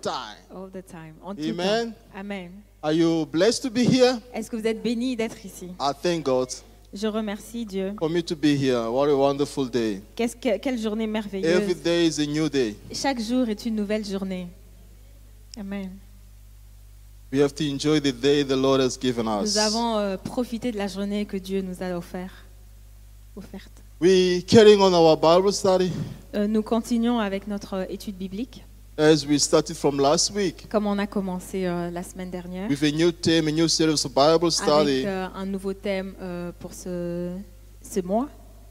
[0.00, 0.38] time.
[0.54, 1.14] All the time.
[1.22, 1.92] En tout Amen.
[1.92, 2.18] temps.
[2.18, 2.50] Amen.
[2.82, 4.18] Are you blessed to be here?
[4.32, 5.66] Est-ce que vous êtes bénis d'être ici?
[5.80, 6.48] I thank God
[6.94, 7.92] Je remercie Dieu.
[7.98, 8.90] for me to be here.
[8.90, 10.00] What a wonderful day.
[10.16, 11.12] Qu'est-ce que- quelle journée Every
[11.42, 11.82] merveilleuse.
[11.82, 12.76] day is a new day.
[12.92, 14.46] Chaque jour est une nouvelle journée.
[15.58, 15.90] Amen.
[17.32, 19.42] We have to enjoy the day the Lord has given us.
[19.54, 22.32] Nous avons euh, profité de la journée que Dieu nous a offert,
[23.36, 23.82] offerte.
[24.00, 25.90] We carrying on our Bible study
[26.34, 28.64] Euh, nous continuons avec notre euh, étude biblique,
[28.98, 32.82] as we started from last week comme on a commencé euh, la semaine dernière, with
[32.82, 35.04] a new theme, a new series of Bible study.
[35.04, 37.30] avec euh, un nouveau thème euh, pour ce,
[37.80, 38.28] ce mois.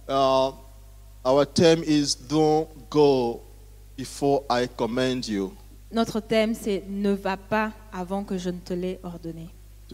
[0.09, 0.51] Uh,
[1.25, 3.41] our theme is Don't Go
[3.97, 5.53] Before I Command You.
[5.91, 9.47] Notre thème, c'est Ne va pas avant que je ne te l'ai ordonné.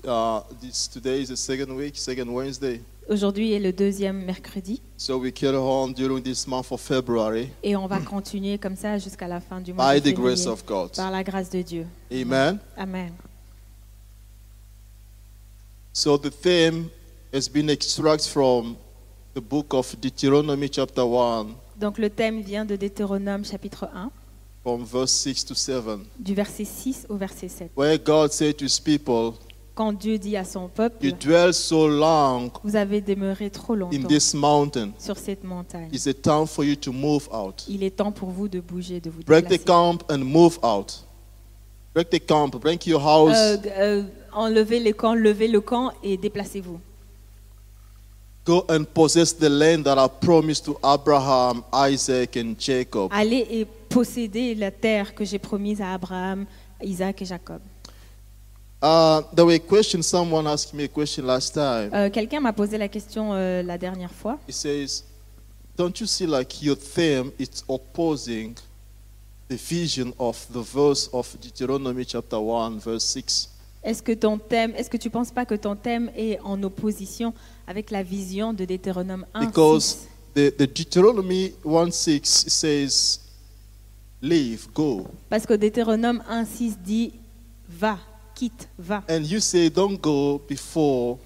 [0.03, 2.81] Uh, this, today is the second week, second Wednesday.
[3.09, 7.75] Aujourd'hui est le deuxième mercredi So we carry on during this month of February et
[7.75, 10.51] on va continuer comme ça jusqu'à la fin du mois by de the grace février,
[10.53, 10.91] of God.
[10.95, 11.85] par la grâce de Dieu.
[12.11, 12.59] Amen.
[12.77, 13.11] Amen.
[15.91, 16.89] So the theme
[17.33, 18.75] has been extracted from
[19.35, 21.47] the book of Deuteronomy, chapter 1,
[21.79, 24.09] Donc le thème vient de Deutéronome chapitre 1,
[24.63, 25.83] from verse 6 to 7,
[26.17, 27.71] du verset 6 au verset 7.
[27.75, 29.33] where God said to his people,
[29.75, 33.77] Quand Dieu dit à son peuple, You dwell so long vous avez demeuré trop in
[33.77, 34.91] longtemps this mountain.
[34.99, 35.89] sur cette montagne.
[35.91, 37.65] It's a time for you to move out.
[37.67, 39.65] Il est temps pour vous de bouger, de vous Break the déplacer.
[39.65, 41.03] camp and move out.
[41.95, 46.17] Break the camp, break your house, Euh, euh, enlevez le camp, levez le camp et
[46.17, 46.79] déplacez-vous.
[48.45, 53.09] go and possess the land that I promised to Abraham, Isaac, and Jacob.
[53.11, 56.45] Allez et possédez la terre que j'ai promise à Abraham,
[56.83, 57.61] Isaac et Jacob.
[58.83, 61.89] Uh, there were a question, someone asked me a question last time.
[61.93, 64.37] Euh, Quelqu'un m'a posé la question euh, la dernière fois.
[64.45, 65.05] He says,
[65.77, 68.55] Don't you see like your theme is opposing
[69.47, 73.49] the vision of the verse of Deuteronomy chapter 1, verse 6?
[73.85, 77.33] Est-ce que ton thème, est-ce que tu penses pas que ton thème est en opposition
[77.65, 80.07] avec la vision de Deutéronome 1 Because 6?
[80.35, 83.19] the, the Deuteronomy 1 6 says,
[84.21, 85.07] Leave, go.
[85.29, 87.13] Parce que Deutéronome 1 6 dit
[87.69, 87.97] va,
[88.35, 89.03] quitte, va.
[89.09, 91.17] And you say, Don't go before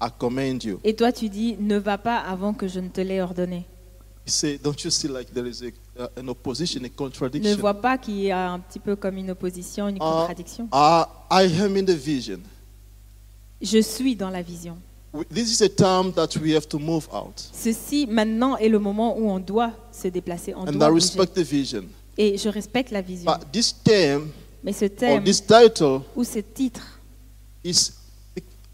[0.00, 0.80] I command you.
[0.84, 3.66] Et toi tu dis ne va pas avant que je ne te l'ai ordonné.
[4.26, 7.56] You say, Don't you see like there is a, uh, an opposition, a Ne contradiction?
[7.58, 10.26] vois pas qu'il y a un petit peu comme une opposition, une Ah.
[10.26, 10.64] contradiction.
[10.72, 12.40] Uh, I am in the vision.
[13.60, 14.76] Je suis dans la vision.
[15.32, 17.40] This is a time that we have to move out.
[17.52, 21.26] Ceci maintenant est le moment où on doit se déplacer, on And doit I respect
[21.34, 21.84] the vision.
[22.18, 23.30] Et je respecte la vision.
[23.30, 24.30] But this term
[24.64, 26.98] Mais ce or thème this title ou ce titre,
[27.62, 27.92] is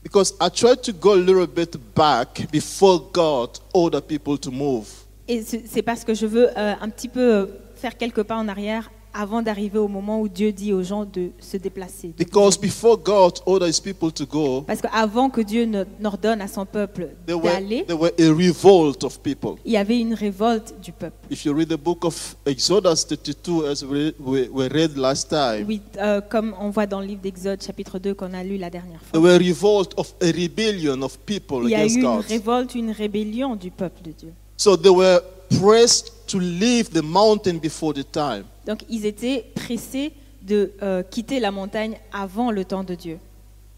[0.02, 4.86] because I tried to go a little bit back before God ordered people to move.
[5.26, 8.36] et c'est c'est parce que je veux euh, un petit peu euh, faire quelques pas
[8.36, 12.12] en arrière avant d'arriver au moment où Dieu dit aux gens de se déplacer.
[12.16, 16.48] Because before God ordered his people to go, Parce qu'avant que Dieu ne- n'ordonne à
[16.48, 19.56] son peuple there were, d'aller, there were a revolt of people.
[19.64, 21.16] il y avait une révolte du peuple.
[21.30, 25.80] If you read the book of Exodus 32, as we, we, read last time, Oui,
[25.98, 29.00] euh, comme on voit dans le livre d'Exode chapitre 2 qu'on a lu la dernière
[29.12, 29.20] there fois.
[29.20, 32.24] were a revolt of a rebellion of people Il y a against eu une God.
[32.28, 34.32] révolte, une rébellion du peuple de Dieu.
[34.56, 35.20] So they were
[35.60, 38.44] pressed to leave the mountain before the time.
[38.66, 40.12] Donc ils étaient pressés
[40.42, 43.18] de euh, quitter la montagne avant le temps de Dieu.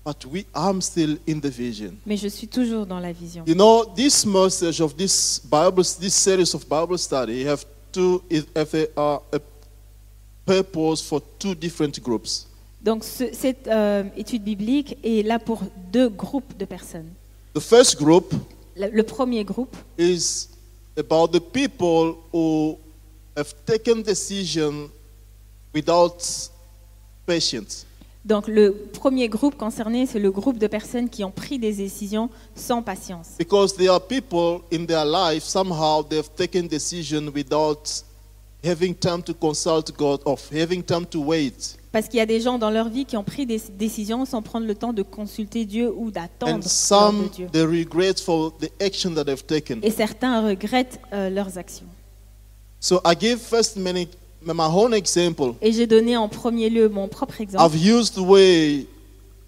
[0.04, 1.94] But we, I'm still in the vision.
[2.06, 3.44] Mais je suis toujours dans la vision.
[3.46, 8.20] You know, this message of this Bible, this series of Bible study, have two,
[8.56, 9.38] have a, a
[10.44, 12.46] purpose for two different groups.
[12.82, 15.62] Donc ce- cette euh, étude biblique est là pour
[15.92, 17.08] deux groupes de personnes.
[17.54, 18.34] The first group
[18.76, 20.48] Le, le premier groupe, is
[20.98, 22.76] about the people who
[23.36, 24.90] have taken decision
[25.74, 26.50] without
[27.26, 27.86] patience.
[28.24, 32.30] Donc le premier groupe concerné, c'est le groupe de personnes qui ont pris des décisions
[32.54, 33.30] sans patience.
[33.38, 38.04] Because there are people in their life, somehow they've taken decision without
[38.64, 41.76] having time to consult God or having time to wait.
[41.90, 44.40] Parce qu'il y a des gens dans leur vie qui ont pris des décisions sans
[44.40, 47.48] prendre le temps de consulter Dieu ou d'attendre de Dieu.
[47.52, 49.80] they regret for the action that they've taken.
[49.82, 51.86] Et certains regrettent euh, leurs actions.
[52.82, 54.08] So I give first many,
[54.44, 55.54] my own example.
[55.62, 57.62] Et j'ai donné en premier lieu mon propre exemple.
[57.64, 58.86] I've used the way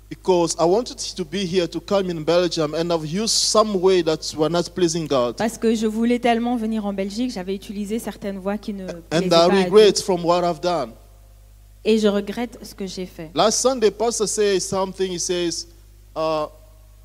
[0.09, 4.03] because I wanted to be here to come in Belgium, and I've used some way
[4.05, 5.35] that were not pleasing God.
[5.37, 9.27] Parce que je voulais tellement venir en Belgique, j'avais utilisé certaines voies qui ne plaisaient
[9.27, 9.65] And pas I à Dieu.
[9.65, 10.93] regret from what I've done.
[11.85, 13.33] Et je regrette ce que j'ai fait.
[13.35, 15.11] Last Sunday, Pastor says something.
[15.13, 15.67] He says,
[16.15, 16.47] uh,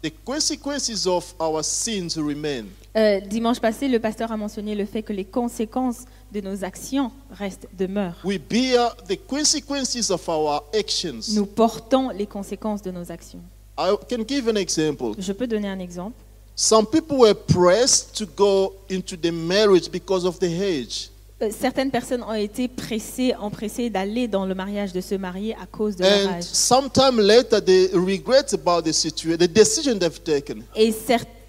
[0.03, 2.65] the consequences of our sins remain.
[2.95, 7.11] Euh, dimanche passé, le pasteur a mentionné le fait que les conséquences de nos actions
[7.31, 8.15] restent, demeurent.
[8.23, 11.33] We bear the consequences of our actions.
[11.33, 13.41] Nous portons les conséquences de nos actions.
[13.77, 15.13] I can give an example.
[15.17, 16.15] Je peux donner un exemple.
[16.55, 21.09] Some people were pressed to go into the marriage because of the age.
[21.41, 25.65] Euh, certaines personnes ont été pressées, empressées d'aller dans le mariage, de se marier à
[25.65, 26.43] cause de leur âge.
[26.43, 30.63] sometime later, they regret about the situation, the decision they've taken.
[30.75, 30.91] Et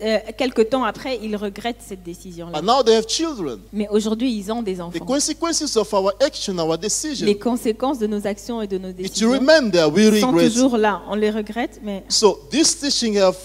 [0.03, 2.59] euh, quelque temps après, ils regrettent cette décision-là.
[2.59, 3.59] And now they have children.
[3.73, 5.05] Mais aujourd'hui, ils ont des The enfants.
[5.05, 9.31] consequences of our action, our Les decision, conséquences de nos actions et de nos décisions
[9.33, 9.89] remain there.
[9.93, 10.49] We sont regret.
[10.49, 11.03] toujours là.
[11.09, 13.37] On les regrette, mais So this teaching have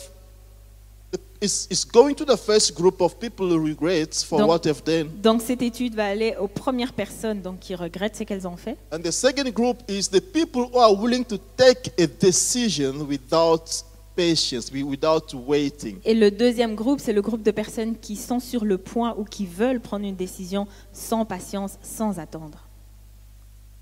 [1.42, 4.84] is, is going to the first group of people who regret for Donc- what they've
[4.84, 5.10] done.
[5.22, 8.78] donc cette étude va aller aux premières personnes donc, qui regrettent ce qu'elles ont fait.
[8.92, 13.84] And the second group is the people who are willing to take a decision without
[14.16, 15.98] patience, wi- without waiting.
[16.06, 19.24] Et le deuxième groupe, c'est le groupe de personnes qui sont sur le point ou
[19.24, 22.60] qui veulent prendre une décision sans patience, sans attendre.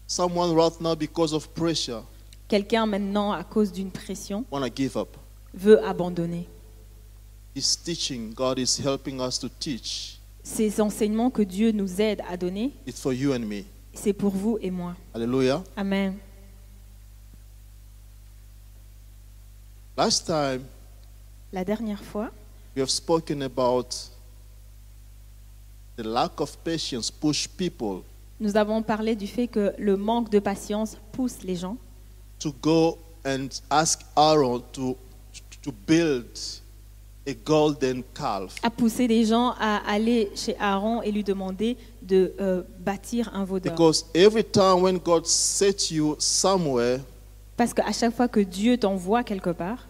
[0.07, 2.03] Someone right now, because of pressure,
[2.47, 4.45] Quelqu'un maintenant, à cause d'une pression,
[4.75, 5.15] give up.
[5.53, 6.47] veut abandonner.
[7.55, 10.19] This teaching God is helping us to teach.
[10.43, 13.63] Ces enseignements que Dieu nous aide à donner, It's for you and me.
[13.93, 14.95] c'est pour vous et moi.
[15.13, 15.63] Hallelujah.
[15.77, 16.15] Amen.
[19.95, 20.63] Last time
[21.51, 22.31] La dernière fois,
[22.75, 23.89] we have spoken about
[25.95, 28.03] the lack of patience push people
[28.39, 31.77] nous avons parlé du fait que le manque de patience pousse les gens
[32.39, 34.97] to go and ask Aaron to,
[35.61, 36.25] to build
[37.27, 38.55] a golden calf.
[38.63, 43.45] à pousser les gens à aller chez Aaron et lui demander de euh, bâtir un
[43.45, 43.71] veau d'or.
[43.71, 46.99] Because every time when God sets you somewhere,
[47.55, 49.85] Parce qu'à chaque fois que Dieu t'envoie quelque part,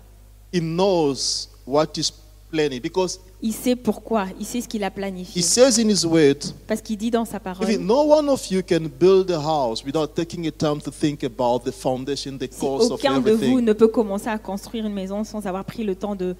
[0.53, 2.11] He knows what is
[2.51, 2.79] planning.
[2.79, 5.41] Because il sait pourquoi, il sait ce qu'il a He planifié.
[5.41, 8.61] says in His word, Parce qu'il dit dans sa parole, if no one of you
[8.61, 12.59] can build a house without taking a time to think about the foundation, the si
[12.59, 15.65] cost of aucun de vous everything, ne peut commencer à construire une maison sans avoir
[15.65, 16.35] pris le temps de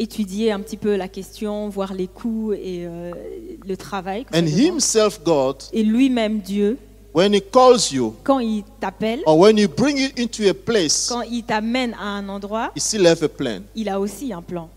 [0.00, 3.12] étudier un petit peu la question, voir les coûts et euh,
[3.66, 4.24] le travail.
[4.24, 4.58] que ça and demande.
[4.60, 6.78] Himself, God, Et lui-même, Dieu,
[7.14, 11.22] when He calls you quand il t'appelle, or when bring you into a place, quand
[11.22, 13.62] il t'amène à un endroit, He still have a plan.
[13.74, 14.68] il a aussi un plan.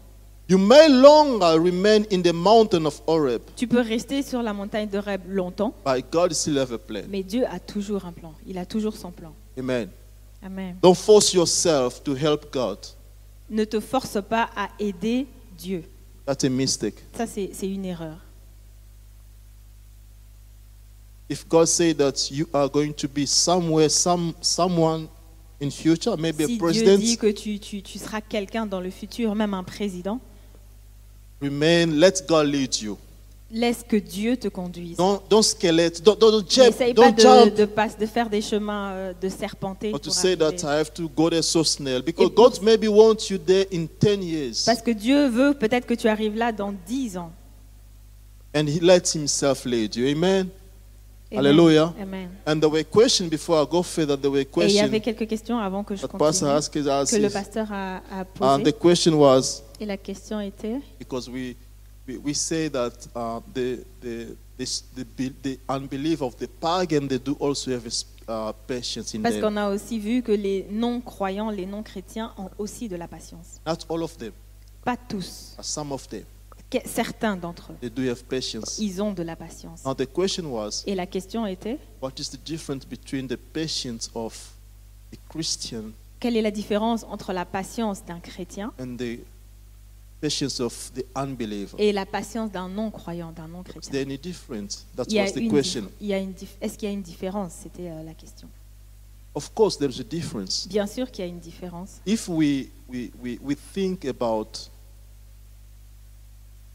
[0.50, 4.90] You may longer remain in the mountain of Horeb, Tu peux rester sur la montagne
[4.90, 7.04] de Reb longtemps, but God still have a plan.
[7.10, 8.34] mais Dieu a toujours un plan.
[8.46, 9.34] Il a toujours son plan.
[9.58, 9.90] Amen.
[10.44, 10.76] Amen.
[10.82, 12.80] Don't force yourself to help God.
[13.50, 15.84] Ne te force pas à aider Dieu.
[16.26, 16.96] That's a mistake.
[17.16, 18.18] Ça, c'est c'est une erreur.
[21.32, 25.08] If God say that you are going to be somewhere, some someone
[25.62, 28.82] in future, maybe Si a Dieu president, dit que tu, tu- tu seras quelqu'un dans
[28.82, 30.20] le futur, même un président,
[31.42, 31.86] remain.
[31.88, 32.98] Let God lead you.
[33.50, 34.98] laisse que Dieu te conduise.
[34.98, 36.02] Don't don't skelette.
[36.04, 36.68] Don't don't, don't jump.
[36.72, 37.56] N'essaye pas Don't de, jump.
[37.56, 39.92] de, pas- de faire des chemins euh, de serpenter.
[39.94, 40.56] Or to pour say that.
[40.64, 43.88] I have to go there so snell because Et- God maybe wants you there in
[43.88, 47.32] ten years, Parce que Dieu veut peut-être que tu arrives là dans 10 ans.
[48.54, 50.08] and He lets Himself lead you.
[50.08, 50.50] Amen.
[51.32, 51.46] Amen.
[51.46, 51.94] Hallelujah.
[52.02, 52.30] Amen.
[52.46, 54.18] And there were questions before I go further.
[54.18, 56.74] There were Et il y avait questions quelques questions avant que je Pastor continue, asked
[57.18, 58.74] que le pasteur a, a And the posées.
[58.74, 61.56] question was Et la question était because we
[62.08, 67.08] we, we say that uh, the, the, this, the be- the unbelief of the pagan
[67.08, 67.86] they do also have
[68.28, 69.44] uh, patience in Parce them.
[69.44, 73.62] qu'on a aussi vu que les non-croyants, les non-chrétiens ont aussi de la patience.
[73.66, 74.34] Not all of them,
[74.84, 75.54] Pas tous.
[75.56, 76.26] but some of them Que-
[76.86, 78.78] Certains d'entre eux, they do have patience.
[78.80, 79.84] ils ont de la patience.
[79.86, 84.10] Now the question was, Et la question était, what is the difference between the patience
[84.16, 84.54] of
[85.14, 89.20] a Christian quelle est la différence entre la patience d'un chrétien and the
[90.22, 91.76] patience of the unbeliever?
[91.80, 93.92] et la patience d'un non-croyant, d'un Is non-chrétien?
[93.92, 94.86] there any difference?
[94.96, 95.82] That Il y a was the une question.
[95.82, 97.54] dif- il y a une dif- Est-ce qu'il y a une différence?
[97.64, 98.48] C'était euh, la question.
[99.34, 100.68] Of course, there's a difference.
[100.68, 102.02] Bien sûr qu'il y a une différence.
[102.06, 104.70] If we, we, we, we think about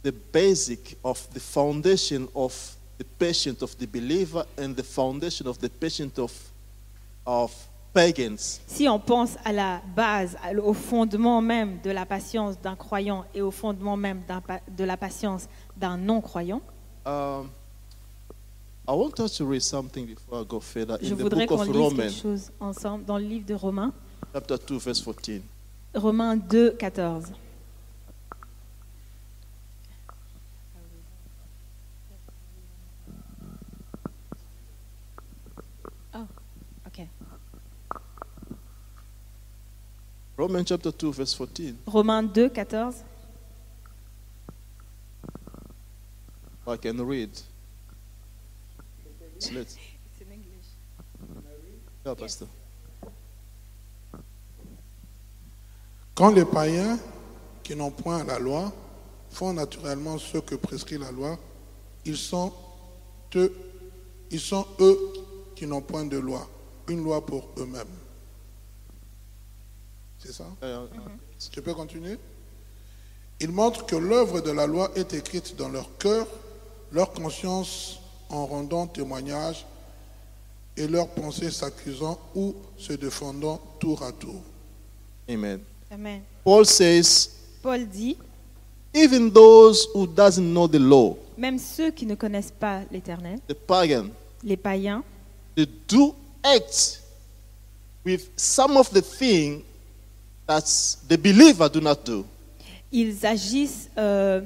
[0.07, 2.55] the basic of the foundation of
[2.97, 6.33] the patient of the believer and the foundation of the patient of,
[7.27, 7.53] of
[7.93, 13.25] pagans, Si on pense à la base, au fondement même de la patience d'un croyant
[13.35, 14.23] et au fondement même
[14.77, 16.61] de la patience d'un non-croyant,
[17.05, 17.51] um,
[18.89, 20.99] I want us to read something before I go further.
[21.03, 23.93] je In the voudrais qu'on lise quelque chose ensemble dans le livre de Romains,
[24.33, 25.41] chapter 2, verse 14.
[25.95, 27.33] Romains 2, 14.
[40.37, 41.77] Romans chapter 2, verse 14.
[41.87, 43.03] Romains 2, 14.
[46.69, 47.31] I can read.
[49.39, 49.77] So let's-
[52.05, 52.47] Yeah, Pastor.
[56.15, 56.99] Quand les païens
[57.63, 58.73] qui n'ont point la loi
[59.31, 61.37] font naturellement ce que prescrit la loi,
[62.05, 62.53] ils sont
[63.35, 63.53] eux,
[64.31, 64.99] ils sont eux
[65.57, 66.49] qui n'ont point de loi,
[66.89, 67.87] une loi pour eux-mêmes.
[70.19, 70.89] C'est ça Uh,
[71.53, 72.19] Tu peux continuer
[73.41, 76.27] Ils montrent que l'œuvre de la loi est écrite dans leur cœur,
[76.91, 79.67] leur conscience en rendant témoignage
[80.77, 84.41] et leurs pensées s'accusant ou se défendant tour à tour.
[85.29, 85.61] Amen.
[85.91, 86.23] Amen.
[86.45, 87.31] Paul says,
[87.63, 88.17] Paul dit,
[88.95, 93.55] even those who doesn't know the law, même ceux qui ne connaissent pas l'Éternel, the
[93.55, 94.09] pagan,
[94.43, 95.03] les païens,
[95.55, 97.03] they do act
[98.05, 99.63] with some of the thing
[100.47, 100.63] that
[101.09, 102.25] the believer do not do.
[102.93, 104.41] ils agissent euh,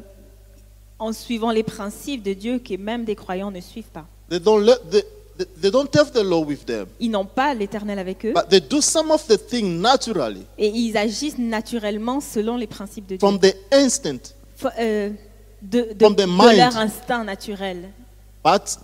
[0.99, 4.07] en suivant les principes de Dieu que même des croyants ne suivent pas.
[4.29, 5.05] They don't let the,
[5.37, 8.49] they, they don't have the law with them, Ils n'ont pas l'Éternel avec eux but
[8.49, 13.17] they do some of the thing naturally et ils agissent naturellement selon les principes de
[13.17, 14.19] Dieu, from the instant,
[14.57, 15.11] Fo- euh,
[15.63, 16.57] de, de- from the de mind.
[16.57, 17.91] leur instinct naturel.
[18.45, 18.79] but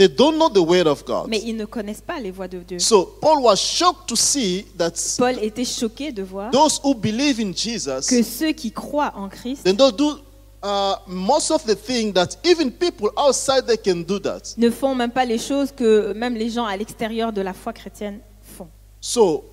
[0.00, 1.28] they don't know the word of God.
[1.28, 2.78] Mais ils ne connaissent pas les voies de Dieu.
[2.78, 7.38] So Paul was shocked to see that Paul était choqué de voir those who believe
[7.38, 10.18] in Jesus que ceux qui croient en Christ they don't do
[10.62, 14.54] uh, most of the thing that even people outside they can do that.
[14.56, 17.74] ne font même pas les choses que même les gens à l'extérieur de la foi
[17.74, 18.20] chrétienne
[18.56, 18.68] font.
[19.02, 19.44] So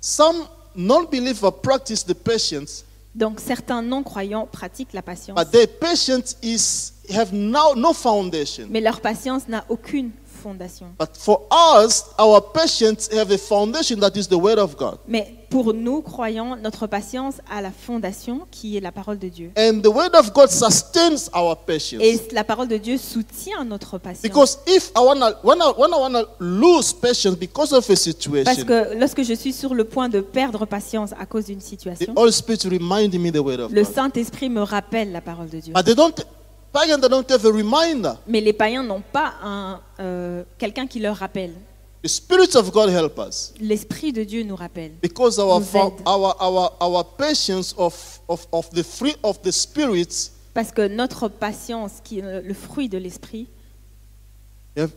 [0.00, 2.84] some non-believer practice the patience,
[3.14, 8.66] Donc certains non-croyants pratiquent la patience, but their patience is have now no foundation.
[8.70, 10.86] mais leur patience n'a aucune fondation.
[10.98, 14.98] But for us, our patience have a foundation that is the word of God.
[15.06, 19.52] Mais pour nous, croyants, notre patience a la fondation qui est la parole de Dieu.
[19.56, 22.02] And the word of God sustains our patience.
[22.02, 24.22] Et la parole de Dieu soutient notre patience.
[24.22, 28.00] Because if I wanna when I when I wanna lose patience because of a Parce
[28.00, 31.62] situation, que lorsque je suis sur le point de perdre patience à cause d'une the
[31.62, 33.92] situation, Holy Spirit remind me the word of le God.
[33.92, 35.74] Saint-Esprit me rappelle la parole de Dieu.
[35.74, 36.24] But they don't
[36.72, 38.14] pagans they don't have a reminder.
[38.26, 41.54] Mais les païens n'ont pas un, euh, quelqu'un qui leur rappelle.
[42.02, 43.52] The Spirit of God help us.
[43.60, 44.92] L'Esprit de Dieu nous rappelle.
[45.02, 46.02] Because our Nous fo- aide.
[46.06, 51.28] our our our patience of, of, of the fruit of the spirit Parce que notre
[51.28, 53.46] patience, qui est le fruit de l'Esprit,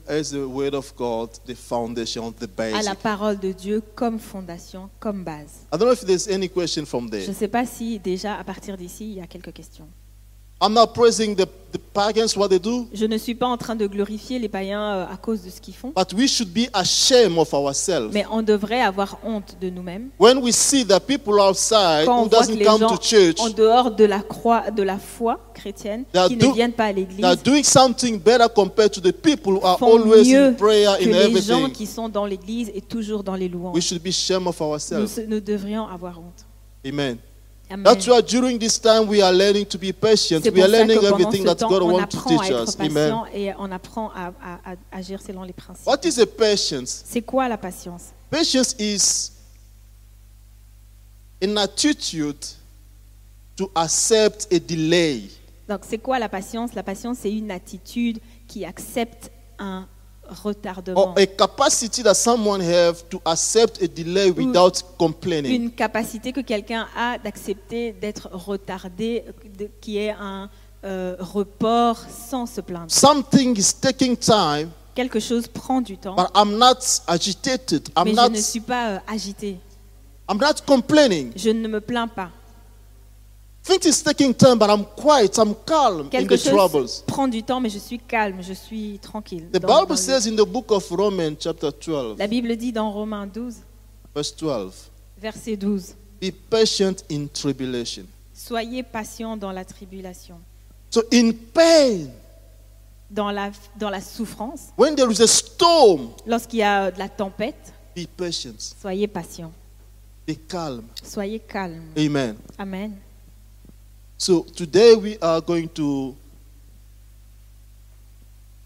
[0.08, 4.90] as the word of God the foundation, the a la parole de Dieu comme fondation,
[5.00, 5.66] comme base.
[5.74, 7.28] I don't know if there's any question from Je there.
[7.28, 9.88] ne sais pas si déjà à partir d'ici, il y a quelques questions.
[10.66, 13.76] I'm not praising the, the pagans what they do, Je ne suis pas en train
[13.76, 16.70] de glorifier les païens euh, à cause de ce qu'ils font, but we should be
[16.72, 18.14] ashamed of ourselves.
[18.14, 20.10] mais on devrait avoir honte de nous-mêmes.
[20.18, 22.96] When we see that people outside Quand on who voit que doesn't les come gens
[22.96, 26.48] to church, en dehors de la croix, de la foi chrétienne, They are qui do-
[26.48, 29.66] ne viennent pas à they are l'église, doing something better compared to the people who
[29.66, 31.72] are font always mieux in prayer que in les gens everything.
[31.74, 33.82] qui sont dans l'église et toujours dans les We louanges.
[33.82, 35.20] should be ashamed of Nous, ourselves.
[35.28, 36.46] nous devrions avoir honte.
[36.88, 37.18] Amen.
[37.74, 37.84] Amen.
[37.84, 40.46] That's why during this time we are learning to be patient.
[40.54, 42.80] We are learning everything that temps, God wants to teach us.
[42.80, 43.24] Amen.
[43.34, 45.88] et on apprend à, à- à agir selon les principes.
[45.88, 47.04] What is a patience?
[47.06, 48.14] C'est quoi la patience?
[48.30, 49.32] Patience is
[51.42, 52.46] an attitude
[53.56, 55.24] to accept a delay.
[55.68, 56.76] Donc, c'est quoi la patience?
[56.76, 59.88] La patience, c'est une attitude qui accepte un
[60.34, 65.52] retardement, or a capacity that someone have to accept a delay without complaining.
[65.64, 69.24] une capacité que quelqu'un a d'accepter d'être retardé,
[69.58, 70.50] de- qui est un
[70.86, 72.92] euh, report sans se plaindre.
[72.92, 77.90] Something is taking time, Quelque chose prend du temps, but I'm not agitated.
[77.98, 78.30] I'm mais je not.
[78.30, 79.58] ne suis pas euh, agité.
[80.30, 81.32] I'm not complaining.
[81.36, 82.30] Je ne me plains pas.
[86.10, 89.48] Quelque the chose prend du temps, mais je suis calme, je suis tranquille.
[89.54, 92.74] The Dans- Bible le- says in the book of Romans, chapter 12, La Bible dit
[92.74, 93.56] dans Romains 12,
[94.14, 94.74] verse 12,
[95.18, 98.06] verset 12, be patient in tribulation.
[98.34, 100.36] Soyez patients dans la tribulation,
[100.90, 102.08] So in pain,
[103.10, 107.08] dans la, dans la souffrance, when there is a storm, lorsqu'il y a de la
[107.08, 110.84] tempête, be patient, soyez be calm.
[111.02, 111.94] soyez calmes.
[111.98, 112.36] Amen.
[112.58, 112.92] Amen.
[114.18, 116.16] So today we are going to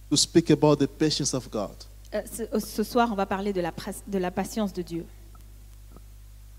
[0.09, 1.75] to speak about the patience of God.
[2.13, 5.05] Euh, ce, ce soir, on va parler de la, pras- de la patience de Dieu.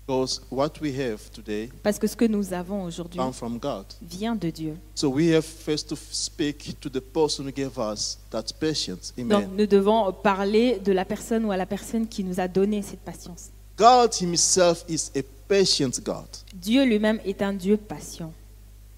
[0.05, 3.85] Because what we have today Parce que ce que nous avons aujourd'hui comes from God.
[4.01, 4.75] vient de Dieu.
[4.95, 9.13] So we have first to speak to the person who gave us that patience.
[9.17, 12.81] Donc nous devons parler de la personne ou à la personne qui nous a donné
[12.81, 13.49] cette patience.
[13.77, 16.27] God Himself is a patient God.
[16.53, 18.33] Dieu lui-même est un Dieu patient.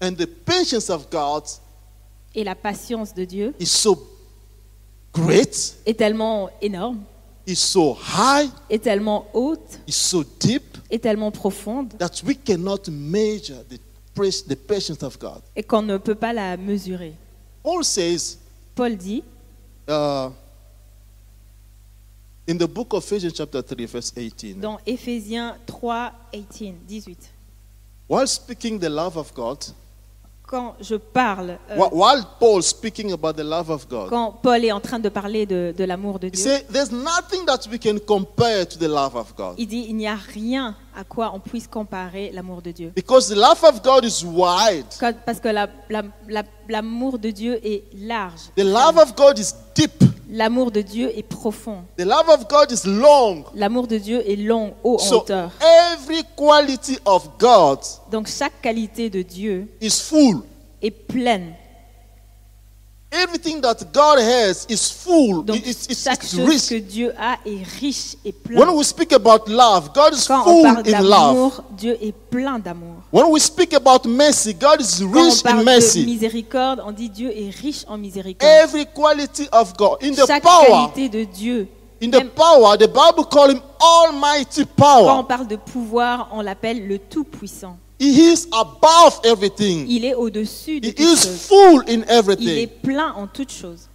[0.02, 1.44] And the patience of God
[2.34, 3.96] Et la patience de Dieu is so
[5.12, 7.04] great, est tellement énorme,
[7.46, 12.88] is so high, est tellement haute, is so deep est tellement profonde that we cannot
[12.88, 13.78] measure the,
[14.48, 15.40] the patience of God.
[15.54, 17.14] et qu'on ne peut pas la mesurer.
[17.62, 18.38] Paul says
[18.74, 19.22] Paul dit
[19.88, 20.30] uh,
[22.48, 27.30] in the book of Ephesians, chapter 3, verse 18, dans Éphésiens 3, 18, 18,
[28.08, 29.58] while speaking the love of God,
[30.52, 34.62] quand je parle, euh, wh- while Paul speaking about the love of God, quand Paul
[34.62, 37.60] est en train de parler de, de l'amour de he Dieu, said there's nothing that
[37.70, 39.54] we can compare to the love of God.
[39.56, 42.92] il dit il n'y a rien à quoi on puisse comparer l'amour de Dieu.
[42.94, 44.84] Because the love of God is wide.
[45.24, 48.40] Parce que la- la- la- l'amour de Dieu est large.
[48.56, 50.02] The love of God is deep.
[50.30, 51.84] L'amour de Dieu est profond.
[51.98, 53.44] The love of God is long.
[53.54, 55.50] L'amour de Dieu est long, haut, en So hauteur.
[55.92, 60.42] every quality of God Donc chaque qualité de Dieu is full.
[60.80, 61.54] est pleine.
[63.12, 65.42] Everything that God has is full.
[65.44, 66.68] Donc It's, it's, chaque it's chose rich.
[66.68, 68.72] que Dieu a est riche et When plein.
[68.74, 71.34] we speak about love, God is Quand on full parle in love.
[71.34, 73.02] d'amour, Dieu est plein d'amour.
[73.12, 76.06] When we speak about mercy, God is Quand on rich in parle de mercy.
[76.06, 78.50] miséricorde, on dit Dieu est riche en miséricorde.
[78.50, 79.98] Every quality of God.
[80.02, 81.68] In the Chaque power, qualité de Dieu.
[82.02, 85.24] in the power, the Bible call him Almighty quand on Power.
[85.28, 87.76] parle de pouvoir, on l'appelle le Tout-Puissant.
[88.02, 89.86] He is above everything.
[89.88, 91.46] Il est au-dessus de He toutes is choses.
[91.46, 92.68] full in Il est everything.
[92.82, 93.88] plein en toutes choses.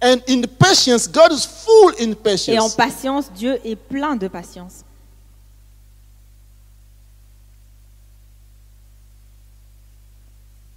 [0.00, 2.74] And in the patience, God is full in Et en patience.
[2.74, 4.82] patience, Dieu est plein de patience.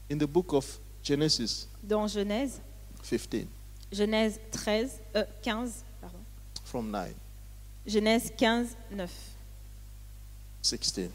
[0.09, 2.61] In the book of Genesis Dans Genèse,
[3.03, 3.47] 15,
[3.91, 6.17] Genèse 13, euh, 15, pardon.
[6.63, 7.13] from 9,
[7.87, 9.09] Genèse 15, 9.
[10.61, 11.09] 16.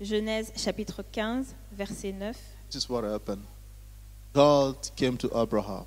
[0.00, 2.34] Genèse chapitre 15, verset 9.
[2.70, 3.42] This is what happened.
[4.32, 5.84] God came to Abraham.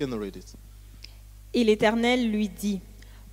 [0.00, 0.54] You can read it?
[1.52, 2.80] Et l'Éternel lui dit,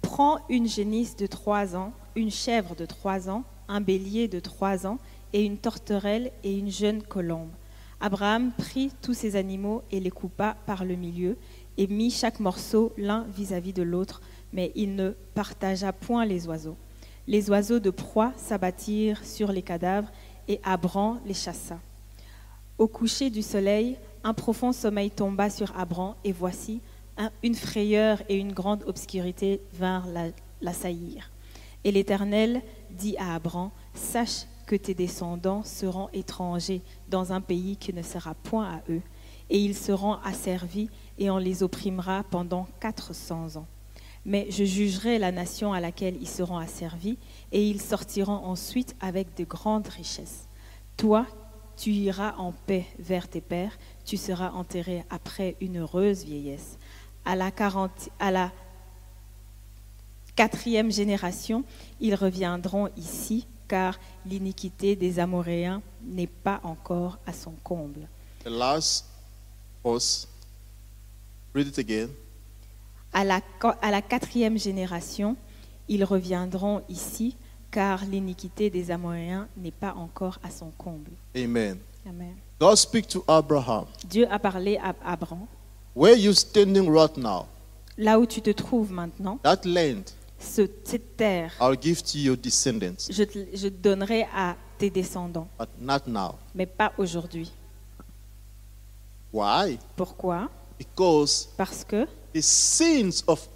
[0.02, 4.86] prends une génisse de trois ans, une chèvre de trois ans, un bélier de trois
[4.86, 5.00] ans,
[5.32, 7.52] et une torterelle et une jeune colombe.
[8.02, 11.38] Abraham prit tous ces animaux et les coupa par le milieu,
[11.78, 16.76] et mit chaque morceau l'un vis-à-vis de l'autre, mais il ne partagea point les oiseaux.
[17.32, 20.12] Les oiseaux de proie s'abattirent sur les cadavres,
[20.50, 21.80] et Abram les chassa.
[22.78, 26.82] Au coucher du soleil, un profond sommeil tomba sur Abram, et voici,
[27.17, 31.32] un- une frayeur et une grande obscurité vinrent la- l'assaillir.
[31.86, 37.94] Et l'Éternel dit à Abram, Sache que tes descendants seront étrangers dans un pays qui
[37.94, 39.02] ne sera point à eux,
[39.50, 43.67] et ils seront asservis, et on les opprimera pendant quatre cents ans.
[44.26, 47.18] Mais je jugerai la nation à laquelle ils seront asservis,
[47.52, 50.48] et ils sortiront ensuite avec de grandes richesses.
[50.98, 51.26] Toi,
[51.76, 56.78] tu iras en paix vers tes pères, tu seras enterré après une heureuse vieillesse.
[57.26, 57.52] À la,
[60.36, 61.64] quatrième génération,
[62.00, 68.08] ils reviendront ici, car l'iniquité des Amoréens n'est pas encore à son comble.
[71.54, 72.10] Read it again.
[73.13, 73.41] À la,
[73.82, 75.36] à la quatrième génération,
[75.89, 77.36] ils reviendront ici,
[77.69, 81.12] car l'iniquité des Amoréens n'est pas encore à son comble.
[81.36, 81.78] Amen.
[82.08, 82.36] Amen.
[82.60, 83.86] God speak to Abraham.
[84.08, 85.45] Dieu a parlé à Abraham.
[85.95, 87.47] Where you standing right now,
[87.97, 90.04] Là où tu te trouves maintenant, that land
[90.39, 94.89] ce- cette terre, I'll give to your descendants, je te, je te donnerai à tes
[94.89, 96.36] descendants, but not now.
[96.56, 97.52] mais pas aujourd'hui.
[99.34, 99.78] Why?
[99.95, 100.50] Pourquoi?
[100.78, 103.48] Because Parce que, the sins of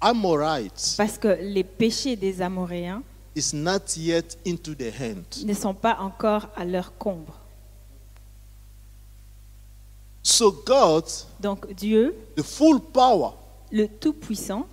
[0.00, 3.02] Amorites parce que les péchés des Amoréens
[3.34, 5.24] is not yet into their hand.
[5.44, 6.92] ne sont pas encore à leur.
[10.22, 11.04] So God,
[11.40, 13.32] Donc Dieu, the full power,
[13.70, 14.66] le Tout-Puissant,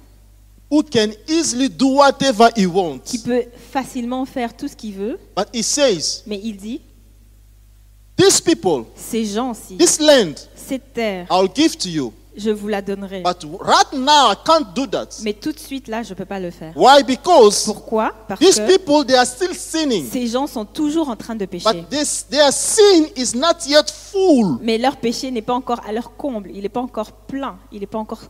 [0.70, 5.20] who can easily do whatever he qui wants, peut facilement faire tout ce qu'il veut,
[5.36, 6.82] but he says, mais il dit,
[8.18, 12.14] these people, ces gens-ci, this land, cette terre, I'll give to you.
[12.38, 13.22] Je vous la donnerai.
[13.22, 15.08] But right now, I can't do that.
[15.24, 16.74] Mais tout de suite, là, je ne peux pas le faire.
[16.76, 17.04] Why?
[17.04, 18.12] Because Pourquoi?
[18.28, 20.06] Parce these que people, they are still sinning.
[20.12, 21.70] ces gens sont toujours en train de pécher.
[21.72, 24.58] But this, their sin is not yet full.
[24.62, 27.80] Mais leur péché n'est pas encore à leur comble, il n'est pas encore plein, il
[27.80, 28.22] n'est pas encore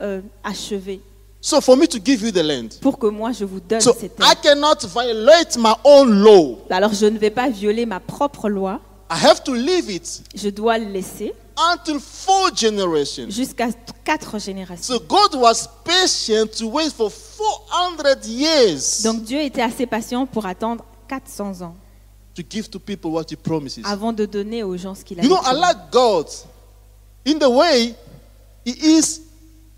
[0.00, 1.00] euh, achevé.
[1.40, 3.92] So for me to give you the land, Pour que moi, je vous donne so
[3.92, 4.40] cette I terre.
[4.42, 6.58] cannot violate my own law.
[6.70, 10.48] Alors je ne vais pas violer ma propre loi, I have to leave it je
[10.48, 13.30] dois le laisser until four generations.
[13.30, 13.68] jusqu'à
[14.04, 14.94] quatre générations.
[14.94, 20.44] So God was patient to wait for 400 years Donc Dieu était assez patient pour
[20.46, 21.76] attendre 400 ans
[22.34, 23.80] to give to people what He promises.
[23.84, 25.60] avant de donner aux gens ce qu'il a You know, I promis.
[25.60, 26.26] like God
[27.26, 27.94] in the way
[28.64, 29.20] He is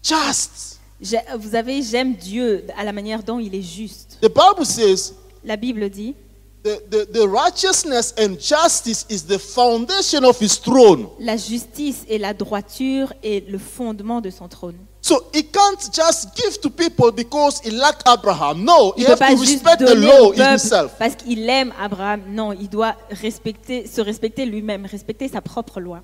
[0.03, 0.79] just.
[1.01, 4.19] J'ai- Vous savez, j'aime Dieu à la manière dont il est juste.
[4.21, 5.13] The Bible says
[5.45, 6.15] La Bible dit,
[6.69, 11.09] the, the, the righteousness and justice is the foundation of His throne.
[11.21, 14.77] la justice et la droiture est le fondement de son trône.
[15.01, 18.65] So He can't just give to people because He like Abraham.
[18.65, 20.93] No, He Il ne peut has pas to respect the donner law Himself.
[20.99, 22.23] parce qu'il aime Abraham.
[22.29, 26.01] Non, il doit respecter, se respecter lui-même, respecter sa propre loi.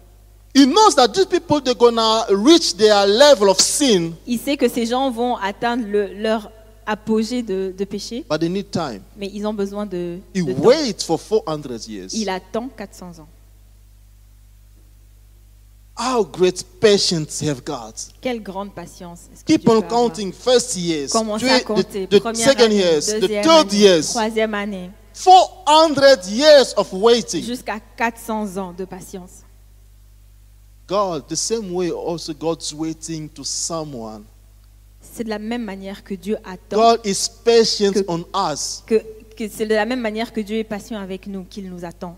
[0.56, 4.68] He knows that these people they're gonna reach their level of sin, Il sait que
[4.68, 6.48] ces gens vont atteindre le- leur
[6.86, 9.00] apogée de, de péché, but they need time.
[9.16, 10.60] mais ils ont besoin de, He de temps.
[10.62, 12.08] waits for 400 years.
[12.14, 13.28] Il attend 400 ans.
[15.96, 17.94] How great patience have God.
[18.20, 19.28] Quelle grande patience.
[19.32, 20.02] est-ce que Keep Dieu on peut avoir?
[20.08, 22.06] counting first years, Commencez à compter.
[22.08, 24.06] the, the Première second année, years, the deuxième third année, years.
[24.08, 27.44] troisième année, 400 years of waiting.
[27.44, 29.42] jusqu'à 400 ans de patience.
[30.88, 34.24] God, the same way also God's waiting to someone.
[35.16, 38.82] C'est de la même manière que Dieu attend, God is patient Que- on us.
[38.84, 38.96] que,
[39.36, 42.16] que c'est de la même manière que Dieu est patient avec nous, qu'il nous attend.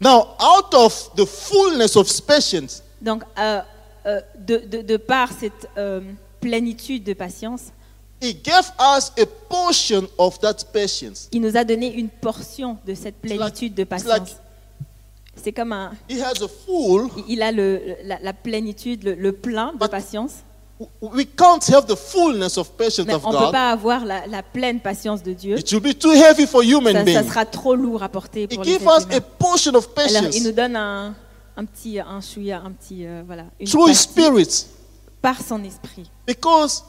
[0.00, 3.60] Now, out of the fullness of patience, Donc, euh,
[4.06, 6.00] euh, de, de- de par cette euh,
[6.40, 7.66] plénitude de patience,
[8.20, 11.28] he gave us a portion of that patience.
[11.30, 14.08] il nous a donné une portion de cette like- plénitude de it's patience.
[14.08, 14.36] like-
[15.40, 15.92] C'est comme un...
[16.10, 17.08] He has a full.
[17.28, 20.32] Il a le, la, la plénitude, le, le plein de patience,
[21.00, 23.52] We can't have the fullness of patience mais of on ne peut God.
[23.52, 25.58] pas avoir la, la pleine patience de Dieu.
[25.58, 28.62] It will be too heavy for human Ça, sera trop lourd à porter He pour
[28.64, 29.20] les us a humains.
[29.38, 31.16] portion of Alors, il patience nous donne un,
[31.56, 34.66] un petit, un chouïa, un petit, euh, voilà, une through His partie Spirit.
[35.20, 36.08] par son esprit.
[36.24, 36.84] Because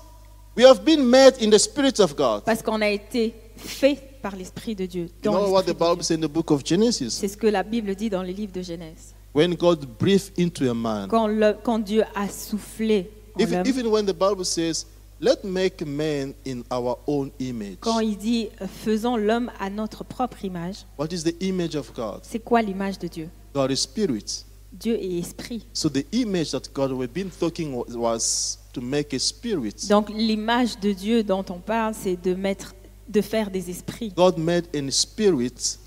[0.56, 2.44] we have been made in the Spirit of God.
[2.46, 5.04] Parce qu'on a été fait par l'esprit de Dieu.
[5.06, 6.04] You dans know what the l'esprit de Bible Dieu.
[6.04, 7.10] says in the book of Genesis?
[7.20, 9.16] C'est ce que la Bible dit dans les livres de Genèse.
[9.34, 14.06] When God breathed into a man, Quand, le- quand Dieu a soufflé even, even when
[14.06, 14.86] the Bible says,
[15.22, 17.80] Let make man in our own image.
[17.82, 21.94] quand il dit euh, faisons l'homme à notre propre image, What is the image of
[21.94, 22.22] God?
[22.24, 23.30] c'est quoi l'image de Dieu?
[23.54, 24.46] God is spirit.
[24.72, 25.66] Dieu est esprit.
[25.74, 29.88] So the image that God we've been talking was, to make a spirit.
[29.90, 32.76] Donc l'image de Dieu dont on parle, c'est de mettre,
[33.08, 34.14] de faire des esprits.
[34.16, 35.80] God made in a spirit.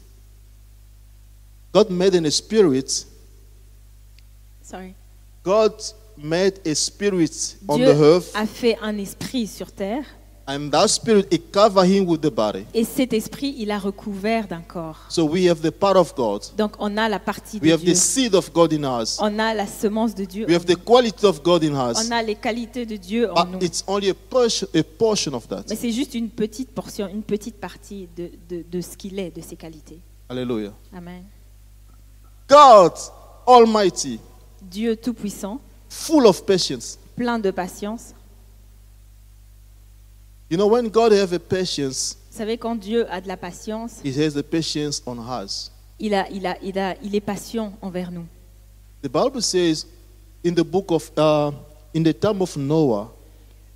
[1.72, 3.06] God made in a spirit.
[4.62, 4.94] Sorry.
[5.44, 5.72] God
[6.22, 10.04] made a spirit on Dieu the earth, a fait un esprit sur terre
[10.44, 12.64] and that spirit it covered him with the body.
[12.74, 14.98] et cet esprit, il a recouvert d'un corps.
[15.08, 16.42] So we have the part of God.
[16.56, 19.18] Donc on a la partie We de have Dieu, the seed of God in us.
[19.20, 21.96] on a la semence de Dieu, We have the quality of God in us.
[22.06, 23.58] on a les qualités de Dieu en nous.
[23.62, 25.64] It's only a portion, a portion of that.
[25.68, 29.30] Mais c'est juste une petite portion, une petite partie de, de, de ce qu'il est,
[29.34, 30.00] de ses qualités.
[30.28, 30.72] Hallelujah.
[30.92, 31.22] Amen.
[32.48, 32.92] God
[33.46, 34.18] Almighty,
[34.60, 35.60] Dieu Tout-Puissant,
[35.92, 36.98] full of patience.
[37.16, 38.14] plein de patience.
[40.50, 44.00] You know, when God has a patience, Vous savez, quand Dieu a de la patience,
[44.04, 45.70] He has the patience on us.
[45.98, 48.26] il, a, il, a, il, a, il est patient envers nous.
[49.02, 49.86] The Bible says
[50.44, 51.50] in the book of, uh,
[51.94, 53.08] in the time of Noah,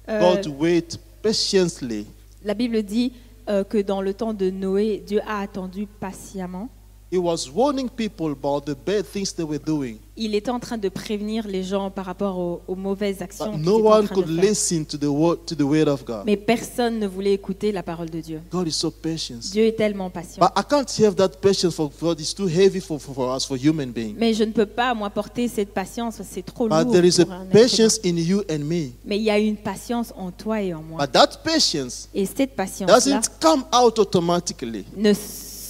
[0.09, 2.07] Euh, God wait patiently
[2.45, 3.13] la Bible dit
[3.49, 6.69] euh, que dans le temps de Noé, Dieu a attendu patiemment
[7.09, 9.99] He was warning people about the bad things they were doing.
[10.17, 13.79] Il était en train de prévenir les gens par rapport aux, aux mauvaises actions no
[13.79, 16.25] one could listen to the word to the word of God.
[16.27, 18.41] Mais personne ne voulait écouter la parole de Dieu.
[18.51, 19.39] God is so patient.
[19.53, 20.41] Dieu est tellement patient.
[20.41, 22.19] But I can't have that patience for God.
[22.19, 22.99] It's too heavy for,
[23.37, 24.17] us, for human beings.
[24.19, 26.85] Mais je ne peux pas, moi, porter cette patience, c'est trop lourd.
[26.85, 28.95] But there is a un patience in you and me.
[29.05, 31.07] Mais il y a une patience en toi et en moi.
[31.07, 34.87] But that patience Et cette patience-là doesn't come out automatically.
[34.97, 35.13] ne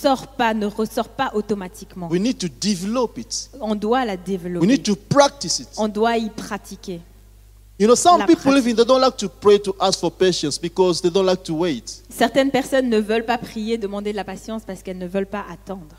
[0.06, 2.08] sort pas, ne ressort pas automatiquement.
[2.08, 3.50] We need to develop it.
[3.60, 4.66] On doit la We développer.
[4.66, 5.68] need to practice it.
[5.76, 7.00] On doit y pratiquer.
[7.78, 8.64] You know, some La people pratique.
[8.64, 11.54] even they don't like to pray to ask for patience because they don't like to
[11.54, 12.02] wait.
[12.08, 15.44] Certaines personnes ne veulent pas prier, demander de la patience parce qu'elles ne veulent pas
[15.50, 15.96] attendre.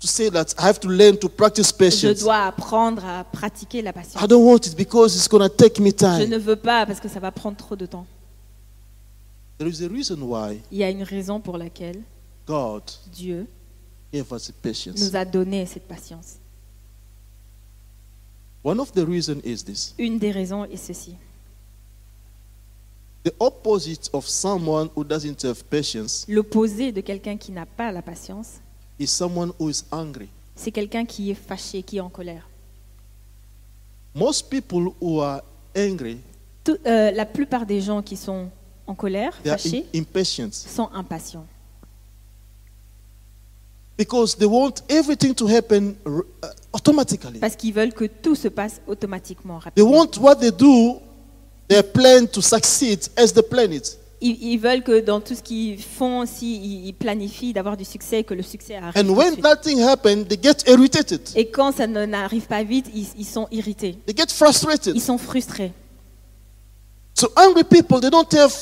[0.00, 2.18] To say that I have to learn to practice Je patience.
[2.20, 4.20] dois apprendre à pratiquer la patience.
[4.20, 6.28] I don't want it because it's going to take me Je time.
[6.30, 8.06] ne veux pas parce que ça va prendre trop de temps.
[9.58, 12.00] There is a reason why Il y a une raison pour laquelle
[12.46, 13.46] God Dieu
[14.12, 15.00] gave us patience.
[15.00, 16.38] nous a donné cette patience.
[18.62, 19.94] One of the reasons is this.
[19.98, 21.14] Une des raisons est ceci.
[23.24, 28.00] The opposite of someone who doesn't have patience L'opposé de quelqu'un qui n'a pas la
[28.02, 28.60] patience,
[28.98, 30.28] is someone who is angry.
[30.54, 32.48] c'est quelqu'un qui est fâché, qui est en colère.
[34.14, 35.42] Most people who are
[35.76, 36.18] angry,
[36.64, 38.48] Tout- euh, la plupart des gens qui sont
[38.86, 41.46] en colère, they are fâchés, im- impatient sont impatients.
[44.00, 46.22] Because they want everything to happen uh,
[46.72, 47.38] automatically.
[47.38, 49.90] Parce qu'ils veulent que tout se passe automatiquement, They rapidement.
[49.90, 51.00] want what they do,
[51.68, 53.98] their plan to succeed as they plan it.
[54.22, 58.24] Ils, ils veulent que dans tout ce qu'ils font, s'ils ils planifient d'avoir du succès,
[58.24, 58.96] que le succès arrive.
[58.96, 59.80] And tout de when suite.
[59.86, 61.20] happens, they get irritated.
[61.36, 63.98] Et quand ça ne- n'arrive pas vite, ils, ils sont irrités.
[64.06, 64.94] They get frustrated.
[64.96, 65.72] Ils sont frustrés.
[67.14, 68.54] So angry people, they don't have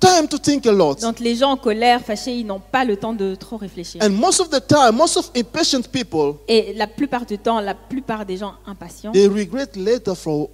[0.00, 0.96] time to think a lot.
[1.00, 4.02] Donc les gens en colère, fâchés, ils n'ont pas le temps de trop réfléchir.
[4.02, 7.74] And most of the time, most of impatient people, Et la plupart du temps, la
[7.74, 10.48] plupart des gens impatients, they regret later for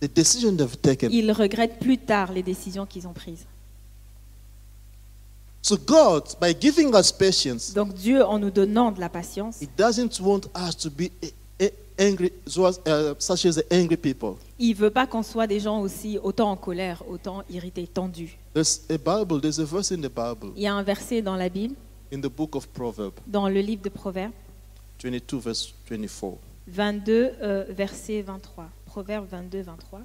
[0.00, 1.10] the decision they've taken.
[1.12, 3.44] ils regrettent plus tard les décisions qu'ils ont prises.
[5.60, 9.68] So God, by giving us patience, Donc Dieu, en nous donnant de la patience, He
[9.76, 11.10] doesn't want us to be
[11.98, 14.34] angry, uh, such as the angry people.
[14.58, 18.36] il veut pas qu'on soit des gens aussi autant en colère, autant irrités, tendus.
[18.54, 21.36] There's a Bible, there's a verse in the Bible, Il y a un verset dans
[21.36, 21.74] la Bible,
[22.12, 24.32] in the book of Proverbs, dans le livre de Proverbes,
[25.02, 26.38] 22, verse 24.
[26.68, 28.68] 22, euh, verset 23.
[28.86, 30.00] Proverbe 22, 23.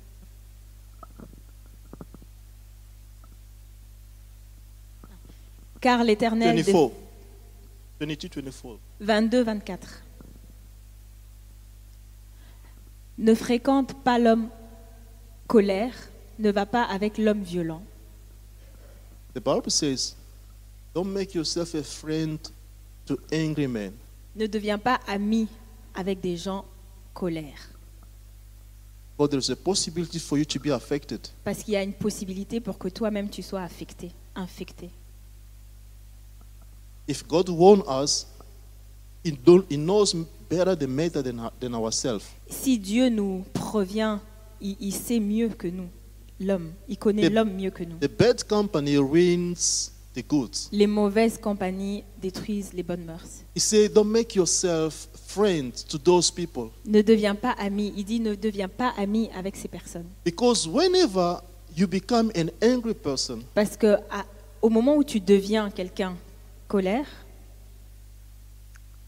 [5.81, 6.55] Car l'Éternel...
[6.55, 6.93] dé- 24.
[7.99, 8.79] 22, 24.
[8.99, 10.03] 22, 24.
[13.17, 14.49] Ne fréquente pas l'homme
[15.47, 15.93] colère,
[16.39, 17.83] ne va pas avec l'homme violent.
[19.33, 20.15] The Bible says,
[20.93, 22.39] don't make yourself a friend
[23.05, 23.93] to angry men.
[24.35, 25.47] Ne deviens pas ami
[25.93, 26.65] avec des gens
[27.13, 27.69] colères.
[29.17, 31.29] But there's a possibility for you to be affected.
[31.43, 34.89] Parce qu'il y a une possibilité pour que toi-même tu sois affecté, infecté.
[37.07, 38.25] If God warned us,
[42.49, 44.21] Si Dieu nous provient,
[44.61, 45.87] il, il sait mieux que nous,
[46.39, 46.71] l'homme.
[46.87, 47.97] Il connaît l'homme mieux que nous.
[47.99, 50.51] The bad company ruins the good.
[50.71, 53.43] Les mauvaises compagnies détruisent les bonnes mœurs.
[53.55, 56.69] He said, don't make yourself friend to those people.
[56.85, 57.93] Ne deviens pas ami.
[57.97, 60.05] Il dit ne deviens pas ami avec ces personnes.
[60.23, 61.37] Because whenever
[61.75, 64.25] you become an angry person, Parce que à-
[64.61, 66.15] au moment où tu deviens quelqu'un
[66.67, 67.07] colère,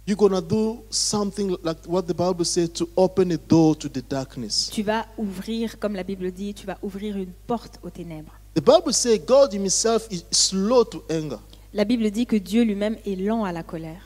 [0.05, 4.01] you're to do something like what the Bible said to open a door to the
[4.01, 4.69] darkness.
[4.71, 8.31] tu vas ouvrir, comme la Bible dit, tu vas ouvrir une porte aux ténèbres.
[8.53, 11.39] The Bible says God Himself is slow to anger.
[11.73, 14.01] La Bible dit que Dieu lui-même est lent à la colère.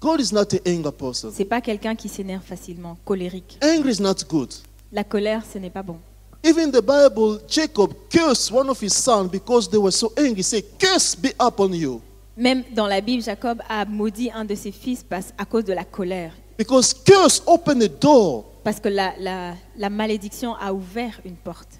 [0.00, 1.30] God is not an person.
[1.34, 3.58] C'est pas quelqu'un qui s'énerve facilement, colérique.
[3.62, 4.52] Anger is not good.
[4.92, 5.98] La colère, ce n'est pas bon.
[6.42, 10.36] Even the Bible, Jacob cursed one of his sons because they were so angry.
[10.36, 12.00] He said, Curse be upon you.
[12.40, 15.74] Même dans la Bible, Jacob a maudit un de ses fils parce- à cause de
[15.74, 16.32] la colère.
[16.58, 18.46] Because curse opened a door.
[18.64, 21.78] Parce que la, la- la malédiction a ouvert une porte.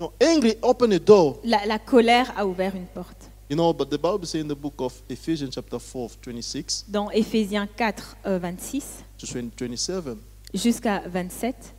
[0.00, 1.38] No, angry opened a door.
[1.44, 3.30] La, la colère a ouvert une porte.
[3.48, 7.10] You know, but the Bible says in the book of Ephesians, chapter 4, 26 Dans
[7.10, 10.16] Éphésiens 4, euh, 26 to 20 27,
[10.54, 11.74] jusqu'à 27,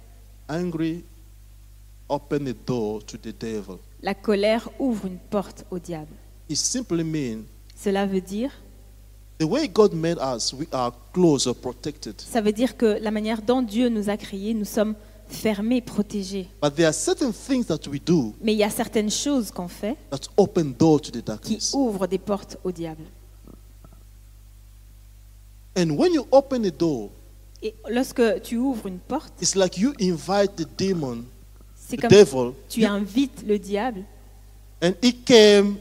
[0.49, 1.03] angry
[2.09, 3.77] opened a door to the devil.
[4.01, 6.13] la colère ouvre une porte au diable.
[6.49, 7.43] It simply means
[7.83, 8.51] Cela veut dire,
[9.39, 12.15] the way God made us, we are close or protected.
[12.19, 14.95] ça veut dire que la manière dont Dieu nous a créés, nous sommes
[15.27, 16.47] fermés, protégés.
[16.61, 19.67] But there are certain things that we do Mais il y a certaines choses qu'on
[19.67, 23.03] fait that open door to the qui ouvrent des portes au diable.
[25.75, 27.09] And And when you open a door,
[27.63, 31.23] Et lorsque tu ouvres une porte, it's like you invite the demon,
[31.75, 34.03] c'est comme devil, tu invites le diable
[34.81, 35.77] and he came,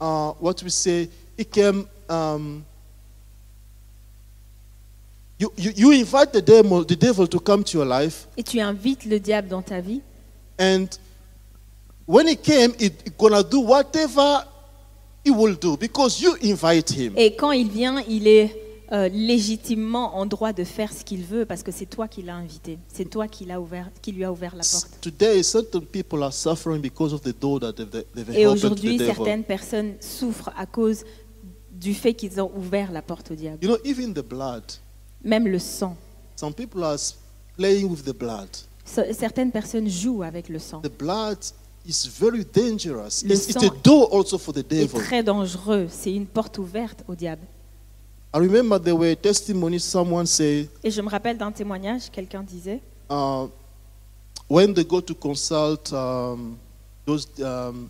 [0.00, 2.64] uh, what we say, he came, um,
[5.38, 8.60] you, you, you invite the devil, the devil to come to your life, et tu
[8.60, 10.02] invites le diable dans ta vie.
[10.58, 10.86] and
[12.06, 12.72] when he came,
[13.16, 14.44] gonna do whatever
[15.24, 17.12] he will do because you invite him.
[17.16, 18.50] Et quand il vient, il est
[18.90, 22.36] euh, légitimement en droit de faire ce qu'il veut parce que c'est toi qui l'as
[22.36, 22.78] invité.
[22.88, 24.98] C'est toi qui, l'as ouvert, qui lui a ouvert la porte.
[25.02, 28.66] Today, certain people are suffering because of the door that they've, they've Et opened to
[28.66, 29.14] aujourd'hui, the devil.
[29.14, 31.04] certaines personnes souffrent à cause
[31.80, 33.58] du fait qu'ils ont ouvert la porte au diable.
[33.62, 34.62] You know, even the blood.
[35.24, 35.96] Même le sang.
[36.36, 36.96] Some people are
[37.56, 38.48] playing with the blood.
[38.84, 40.80] Ce- Certaines personnes jouent avec le sang.
[40.80, 41.38] The blood
[41.86, 43.22] is very dangerous.
[43.24, 45.00] Le It's, it's sang a door also for the devil.
[45.00, 45.88] très dangereux.
[45.90, 47.42] C'est une porte ouverte au diable.
[48.34, 49.80] I remember there were testimonies.
[49.80, 53.46] Someone say, Et je me rappelle d'un témoignage, quelqu'un disait, uh,
[54.50, 56.56] when they go to consult um,
[57.06, 57.88] those um,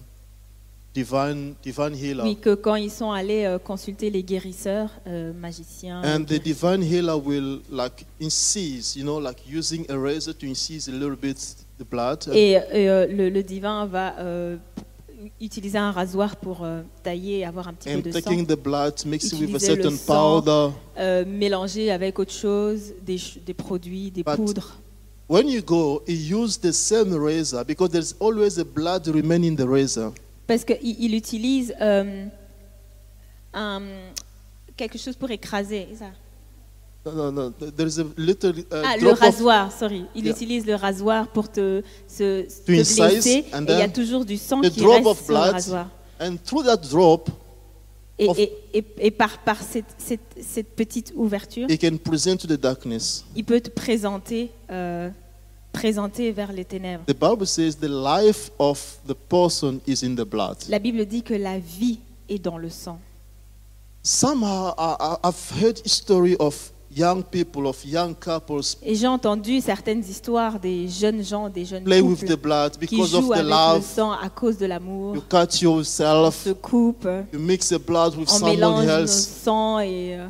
[1.02, 6.00] divine divine healer, oui, que quand ils sont allés euh, consulter les guérisseurs, euh, magiciens,
[6.04, 10.46] and the guérisseurs, divine healer will like incise, you know, like using a razor to
[10.46, 11.37] incise a little bit
[11.78, 12.18] the blood.
[12.32, 14.56] et, et, euh, le, le divin va euh,
[15.40, 18.46] utiliser un rasoir pour euh, tailler et avoir un petit and peu de sang, taking
[18.46, 20.40] the blood, mixing with a Utiliser le certain sang.
[20.42, 20.74] powder.
[20.98, 24.76] euh, mélanger avec autre chose, des, des produits, des But- poudres.
[25.30, 29.56] When you go, you use the same razor because there's always a blood remaining in
[29.56, 30.11] the razor.
[30.48, 32.26] Parce qu'il il utilise euh,
[33.54, 33.82] un-
[34.76, 35.87] quelque chose pour écraser.
[35.96, 36.06] ça?
[37.06, 37.50] No, no, no.
[37.70, 40.04] There's a little uh, Ah, le drop of, rasoir, sorry.
[40.14, 40.34] Il Yeah.
[40.34, 43.44] utilise le rasoir pour te, se, te incise, blesser.
[43.54, 45.52] and Et il y a toujours du sang qui drop reste of sur le blood
[45.52, 45.88] rasoir.
[46.20, 47.30] and through that drop,
[48.18, 52.46] Et, of- et- et- et par, par cette, cette- cette petite ouverture, can present to
[52.48, 53.24] the darkness.
[53.37, 55.08] il peut te présenter, euh,
[55.79, 57.05] présenter vers les ténèbres.
[57.07, 60.57] The Bible says the life of the person is in the blood.
[60.69, 62.99] La Bible dit que la vie est dans le sang.
[64.03, 64.73] Somehow,
[65.23, 65.81] I've heard
[66.38, 71.64] of young people, of young couples Et j'ai entendu certaines histoires des jeunes gens, des
[71.64, 73.83] jeunes play with couples the blood qui because of jouent the avec le love.
[73.85, 78.29] sang à cause de l'amour, You cut yourself, se coupent, you mix the blood with
[78.31, 79.47] on someone mélange nos else.
[79.85, 80.27] et euh,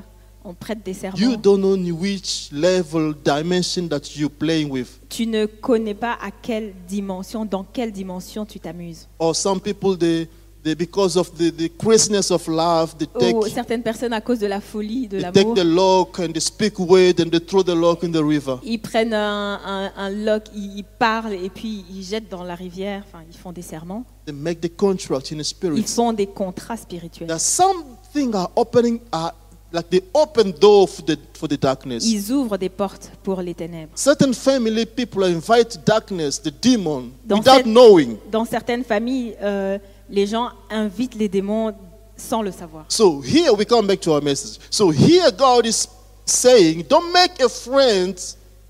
[0.48, 1.36] on prête des You serments.
[1.42, 4.98] don't know which level, dimension that you're playing with.
[5.10, 9.06] Tu ne connais pas à quelle dimension, dans quelle dimension tu t'amuses.
[9.18, 10.26] Or some people, they,
[10.64, 14.38] they because of the, the craziness of love, they take, Ou certaines personnes, à cause
[14.38, 17.62] de la folie, de they take l'amour, the lock and they speak and they throw
[17.62, 18.56] the lock in the river.
[18.64, 22.54] ils prennent un, un, un lock, ils, ils parlent et puis ils jettent dans la
[22.54, 24.04] rivière, enfin ils font des serments.
[24.24, 25.78] They make the contract in the spirit.
[25.78, 27.38] Ils font des contrats spirituels.
[27.38, 29.32] Something are opening, are
[29.72, 32.04] like the open door for the, for the darkness.
[32.06, 33.92] Ils ouvrent des portes pour les ténèbres.
[33.94, 38.16] Certain family people invite darkness, the demon, Dans without cette- knowing.
[38.30, 39.78] Dans certaines familles, euh,
[40.08, 41.72] les gens invitent les démons
[42.16, 42.86] sans le savoir.
[42.88, 44.58] So here we come back to our message.
[44.70, 45.86] So here God is
[46.24, 48.14] saying, don't make a friend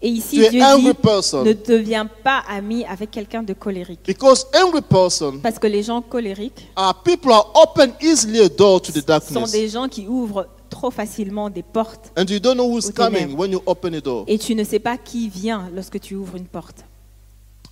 [0.00, 1.42] Et ici, to Dieu dit, person.
[1.44, 4.00] ne deviens pas ami avec quelqu'un de colérique.
[4.06, 8.80] Because angry person Parce que les gens colériques are people are open easily a door
[8.80, 9.50] to the sont darkness.
[9.52, 13.50] des gens qui ouvrent trop facilement des portes And you don't know who's coming when
[13.52, 14.24] you open a door.
[14.26, 16.85] et tu ne sais pas qui vient lorsque tu ouvres une porte.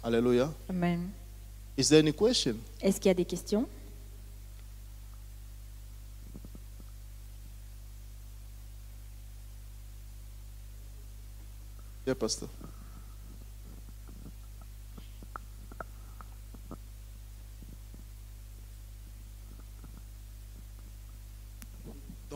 [0.03, 0.53] Hallelujah.
[0.69, 1.09] Amen.
[1.79, 2.57] Is there any question?
[2.81, 3.67] Est-ce qu'il y a des questions?
[12.07, 12.49] Yeah, Pastor.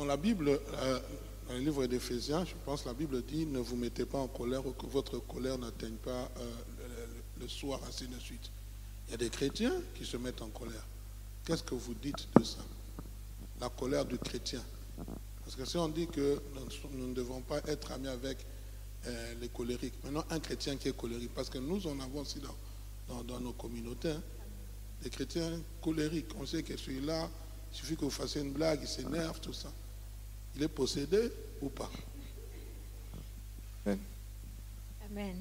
[0.01, 0.99] Dans la Bible, euh,
[1.47, 4.67] dans le livre d'Éphésiens, je pense la Bible dit ne vous mettez pas en colère
[4.67, 7.07] ou que votre colère n'atteigne pas euh,
[7.39, 8.51] le, soir, ainsi de suite.
[9.07, 10.87] Il y a des chrétiens qui se mettent en colère.
[11.45, 12.65] Qu'est-ce que vous dites de ça?
[13.61, 14.63] La colère du chrétien.
[15.45, 16.41] Parce que si on dit que
[16.95, 18.39] nous, ne devons pas être amis avec
[19.07, 22.41] euh, les colériques, maintenant un chrétien qui est colérique, parce que nous en avons aussi
[23.07, 24.23] dans nos communautés, hein,
[25.03, 26.29] des chrétiens colériques.
[26.41, 27.29] On sait que celui-là,
[27.71, 29.71] il suffit que vous fassiez une blague, il s'énerve, tout ça.
[30.57, 31.31] Il est possédé
[31.63, 31.91] ou pas.
[35.13, 35.35] Amen.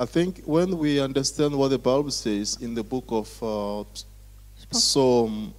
[0.00, 3.84] I think when we understand what the Bible says in the book of uh,
[4.60, 5.52] Je pense Psalm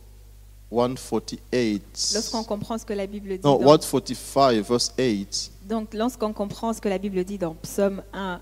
[0.71, 3.43] 148, lorsqu'on comprend ce que la Bible dit.
[3.43, 8.01] no, dans- 145, verse 8, donc, lorsqu'on comprend ce que la Bible dit dans Psaume
[8.13, 8.39] 1,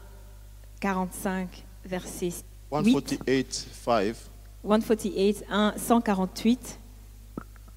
[0.79, 2.31] 45, verset
[2.71, 4.15] 8, 148, 5,
[4.63, 6.79] 148, 1, 148,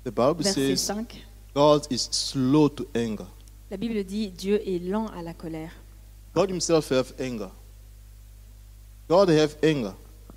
[0.04, 1.06] The Bible verset says 5.
[1.54, 3.26] God is slow to anger.
[3.70, 5.72] La Bible dit Dieu est lent à la colère.
[6.34, 7.50] God himself have anger.
[9.08, 9.92] God have anger.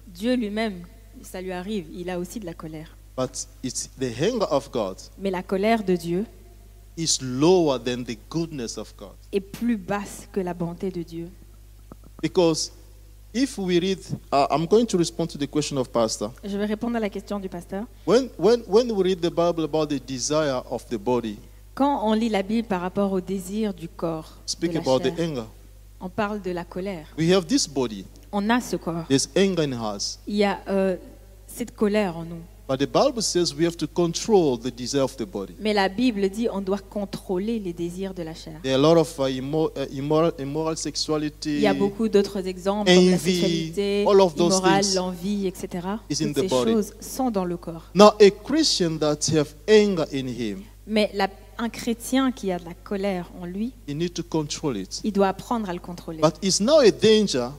[0.07, 0.83] Dieu lui-même,
[1.21, 2.95] ça lui arrive, il a aussi de la colère.
[3.15, 6.25] But it's the anger of God Mais la colère de Dieu
[6.97, 9.15] is lower than the goodness of God.
[9.31, 11.29] est plus basse que la bonté de Dieu.
[12.21, 12.71] Because
[13.33, 13.99] if we read,
[14.31, 16.31] uh, I'm going to respond to the question of Pastor.
[16.43, 17.85] Je vais répondre à la question du pasteur.
[18.05, 21.37] When, when, when we read the Bible about the desire of the body,
[21.75, 24.99] Quand on lit la Bible par rapport au désir du corps, de speak la about
[24.99, 25.43] the chair, anger.
[25.99, 27.07] on parle de la colère.
[27.17, 29.05] We have this body, On a ce corps.
[29.09, 30.19] there's anger in us.
[30.27, 30.95] Il y a euh,
[31.47, 32.41] cette colère en nous.
[32.65, 35.53] But the Bible says we have to control the desire of the body.
[35.59, 38.61] Mais la Bible dit on doit contrôler les désirs de la chair.
[38.63, 41.55] There are a lot of uh, immo- immoral, immoral sexuality.
[41.55, 44.61] Il y a beaucoup d'autres exemples comme la sexualité, all of those
[44.95, 45.97] l'envie, etc.
[46.09, 46.71] is in the ces body.
[46.71, 47.89] choses sont dans le corps.
[47.93, 52.65] Now, a Christian that have anger in him, Mais la- un chrétien qui a de
[52.65, 55.01] la colère en lui, he need to control it.
[55.03, 56.19] il doit apprendre à le contrôler.
[56.19, 57.49] But it's now a danger.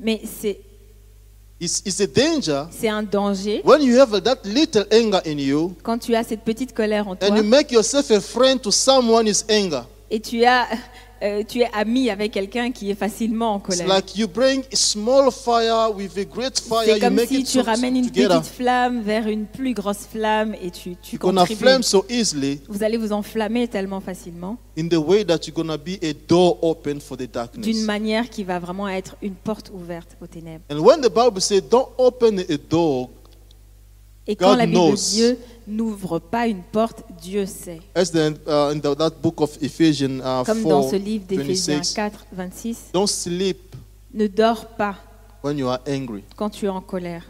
[0.00, 5.20] Mais c'est It's, it's a danger c'est un danger when you have that little anger
[5.26, 8.20] in you quand tu as cette petite colère en toi and you make yourself a
[8.20, 9.82] friend to someone's anger.
[10.10, 10.68] et tu, as,
[11.22, 13.86] euh, tu es ami avec quelqu'un qui est facilement en colère.
[13.88, 17.96] like you bring a small fire with a great fire, C'est comme si tu ramènes
[17.96, 18.40] une together.
[18.40, 21.56] petite flamme vers une plus grosse flamme et tu, tu contribues.
[21.56, 25.76] flame so easily Vous allez vous enflammer tellement facilement in the way that you're gonna
[25.76, 27.82] be a door open for the d'une darkness.
[27.84, 30.64] manière qui va vraiment être une porte ouverte aux ténèbres.
[30.70, 33.10] And when the Bible says don't open a door,
[34.30, 34.90] Et quand God la Bible knows.
[34.94, 37.80] de Dieu n'ouvre pas une porte, Dieu sait.
[37.94, 41.24] as the, uh, in the, that book of Ephesians uh, Comme dans 4, ce livre
[41.26, 43.74] d'Éphésiens 26, 4, 26, don't sleep
[44.12, 44.96] ne dors pas
[45.42, 46.22] when you are angry.
[46.36, 47.24] quand tu es en colère.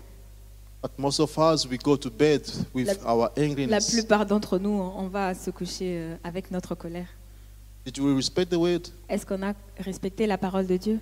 [0.83, 2.43] But most of us, we go to bed
[2.75, 3.91] with La- our La angriness.
[3.93, 7.09] plupart d'entre nous, on va se coucher euh, avec notre colère.
[7.85, 8.83] Did we respect the word?
[9.09, 11.01] Est-ce qu'on a respecté la parole de Dieu?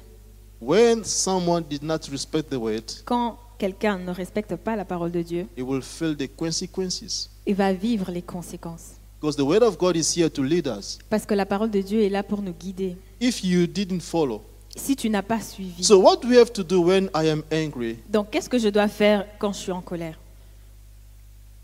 [0.60, 5.22] When someone did not respect the word, Quand quelqu'un ne respecte pas la parole de
[5.22, 7.30] Dieu, he will feel the consequences.
[7.46, 8.92] il va vivre les conséquences.
[9.20, 10.98] Because the word of God is here to lead us.
[11.08, 12.96] Parce que la parole de Dieu est là pour nous guider.
[13.20, 14.42] If you didn't follow,
[14.76, 17.42] Si tu n'as pas suivi, so what do we have to do when I am
[17.50, 17.96] angry?
[18.10, 20.18] donc qu'est-ce que je dois faire quand je suis en colère?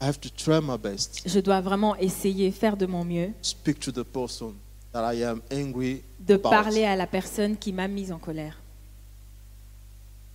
[0.01, 1.23] I have to try my best.
[1.27, 4.55] Je dois vraiment essayer, faire de mon mieux, Speak to the person
[4.93, 6.49] that I am angry de about.
[6.51, 8.57] parler à la personne qui m'a mise en colère.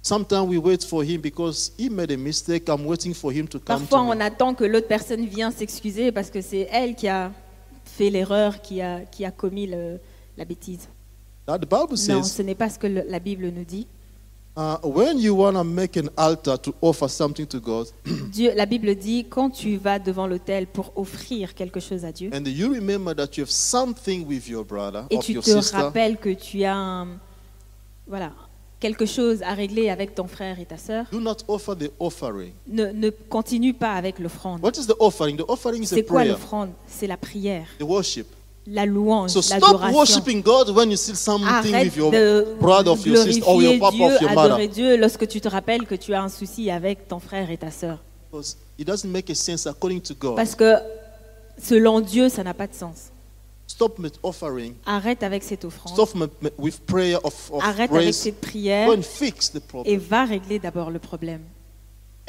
[0.07, 2.69] Sometimes we wait for him because he made a mistake.
[2.69, 4.21] I'm waiting for him to come Parfois, to on me.
[4.23, 7.31] attend que l'autre personne vienne s'excuser parce que c'est elle qui a
[7.83, 9.99] fait l'erreur, qui a, qui a commis le-
[10.37, 10.87] la bêtise.
[11.47, 13.85] Now, the Bible Non, says ce n'est pas ce que le- la Bible nous dit.
[14.55, 17.87] uh, when you want to make an altar to offer something to God,
[18.31, 22.29] Dieu, la Bible dit quand tu vas devant l'autel pour offrir quelque chose à Dieu
[22.33, 25.49] and you remember that you have something with your brother et or tu your te
[25.51, 27.19] sister, rappelles que tu as un-
[28.07, 28.31] voilà,
[28.79, 32.51] quelque chose à régler avec ton frère et ta sœur, do not offer the offering.
[32.67, 34.61] ne, ne continue pas avec l'offrande.
[34.63, 35.37] What is the offering?
[35.37, 36.69] The offering is a C'est quoi prayer, l'offrande?
[36.87, 38.27] C'est la prière, the worship.
[38.67, 39.97] la louange, So stop l'adoration.
[39.97, 43.61] worshiping God when you see something Arrête with your de brother of your sister or
[43.63, 44.67] your papa Dieu, of your mother.
[44.67, 47.71] Dieu lorsque tu te rappelles que tu as un souci avec ton frère et ta
[47.71, 47.99] sœur.
[48.29, 50.35] Because it doesn't make a sense according to God.
[50.35, 50.75] Parce que
[51.61, 53.09] selon Dieu, ça n'a pas de sens.
[53.67, 54.75] Stop with offering.
[54.85, 55.93] Arrête avec cette offrande.
[55.93, 59.61] Stop m- m- with prayer of, of Arrête avec cette prière Go and fix the
[59.85, 61.41] et va régler d'abord le problème.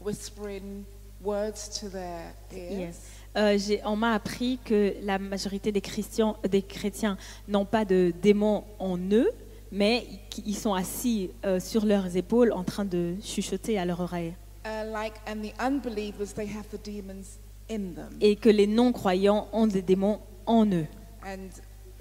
[0.00, 0.84] whispering
[1.22, 2.78] words to their ears.
[2.78, 3.00] Yes.
[3.36, 7.16] Euh, j'ai- on m'a appris que la majorité des chrétiens, des chrétiens
[7.46, 9.30] n'ont pas de démons en eux,
[9.70, 10.06] mais
[10.44, 14.34] ils sont assis euh, sur leurs épaules en train de chuchoter à leur oreille.
[14.90, 17.38] Like, and the unbelievers, they have the demons
[17.68, 18.16] in them.
[18.20, 20.86] Et que les non-croyants ont des démons en eux.
[21.24, 21.48] And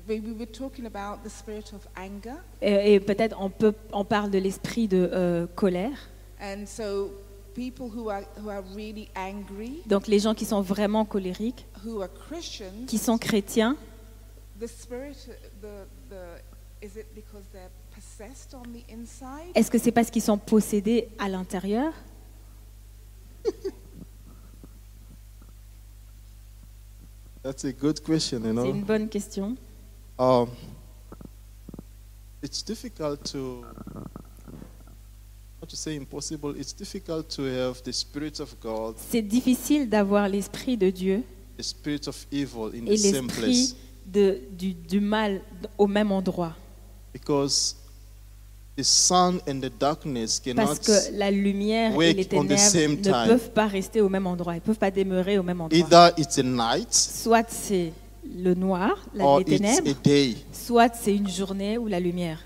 [0.07, 2.35] we we were talking about the spirit of anger.
[2.61, 6.09] Et, et peut-être on, peut, on parle de l'esprit de euh, colère.
[6.41, 7.11] And so
[7.53, 12.01] people who are, who are really angry, Donc les gens qui sont vraiment colériques, who
[12.01, 13.75] are Christians, qui sont chrétiens,
[14.59, 15.15] the spirit,
[15.61, 16.41] the, the,
[16.81, 19.51] is it because they're possessed on the inside?
[19.55, 21.93] est-ce que c'est parce qu'ils sont possédés à l'intérieur?
[27.43, 28.65] That's a good question, you C'est know.
[28.73, 29.55] une bonne question.
[30.19, 30.49] Um,
[32.43, 33.63] it's difficult to,
[35.61, 40.27] not to say impossible, it's difficult to have the Spirit of God, C'est difficile d'avoir
[40.27, 41.23] l'esprit de Dieu
[41.57, 43.75] the Spirit of evil in et the same l'esprit place.
[44.05, 45.41] de- du, du mal
[45.77, 46.55] au même endroit.
[47.13, 47.75] Because
[48.68, 48.68] the sun and the darkness cannot
[50.55, 53.27] Parce que la lumière et les on the ténèbres same ne time.
[53.27, 55.77] peuvent pas rester au même endroit, ils ne peuvent pas demeurer au même endroit.
[55.79, 57.91] either it's a night Soit c'est
[58.37, 60.35] le noir, la, or les ténèbres, a day.
[60.51, 62.39] soit c'est une journée ou la lumière.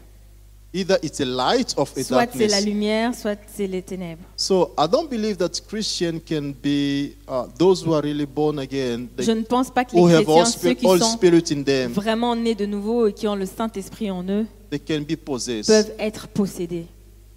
[0.75, 2.65] Either it's a light of a Soit c'est la darkness.
[2.65, 4.23] lumière, soit c'est les ténèbres.
[4.35, 9.07] So I don't believe that Christian can be uh, those who are really born again,
[9.19, 10.99] Je they, ne pense pas que who les have all, chrétiens, ceux spirit, qui all
[10.99, 14.47] sont spirit in them, vraiment nés de nouveau et qui ont le Saint-Esprit en eux,
[14.71, 15.67] they can be possessed.
[15.67, 16.87] peuvent être possédés.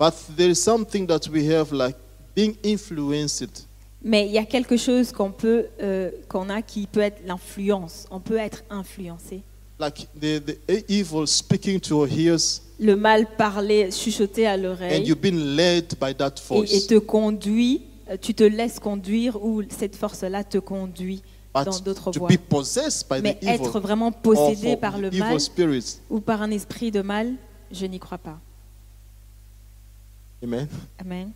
[0.01, 1.97] But there is something that we have like
[2.34, 3.66] being influenced.
[4.03, 8.07] Mais il y a quelque chose qu'on peut, euh, qu'on a qui peut être l'influence.
[8.11, 9.43] On peut être influencé.
[9.79, 15.07] Like the, the evil speaking to your ears, Le mal parler, chuchoter à and l'oreille
[15.07, 19.97] you've been led by that et, te conduit, euh, tu te laisses conduire ou cette
[19.97, 21.22] force-là te conduit
[21.55, 22.29] dans d'autres to voies.
[22.29, 25.99] be possessed by Mais the evil, être vraiment or possédé par le evil mal spirits.
[26.11, 27.35] ou par un esprit de mal,
[27.70, 28.39] je n'y crois pas.
[30.43, 30.68] Amen.
[30.99, 31.33] Amen.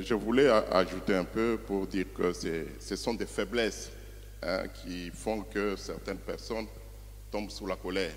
[0.00, 3.90] Je voulais ajouter un peu pour dire que ce sont des faiblesses
[4.42, 6.66] hein, qui font que certaines personnes
[7.30, 8.12] tombent sous la colère.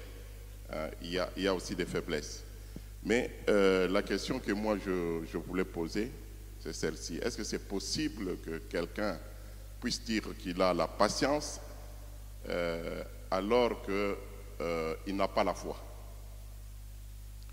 [0.72, 2.44] Hein, il, y a, aussi des faiblesses.
[3.04, 6.12] Mais euh, la question que moi je, voulais poser,
[6.60, 7.18] c'est celle-ci.
[7.18, 9.20] Est-ce que c'est possible que quelqu'un
[9.80, 11.60] puisse dire qu'il a la patience
[12.50, 15.78] euh, alors qu'il n'a pas la foi?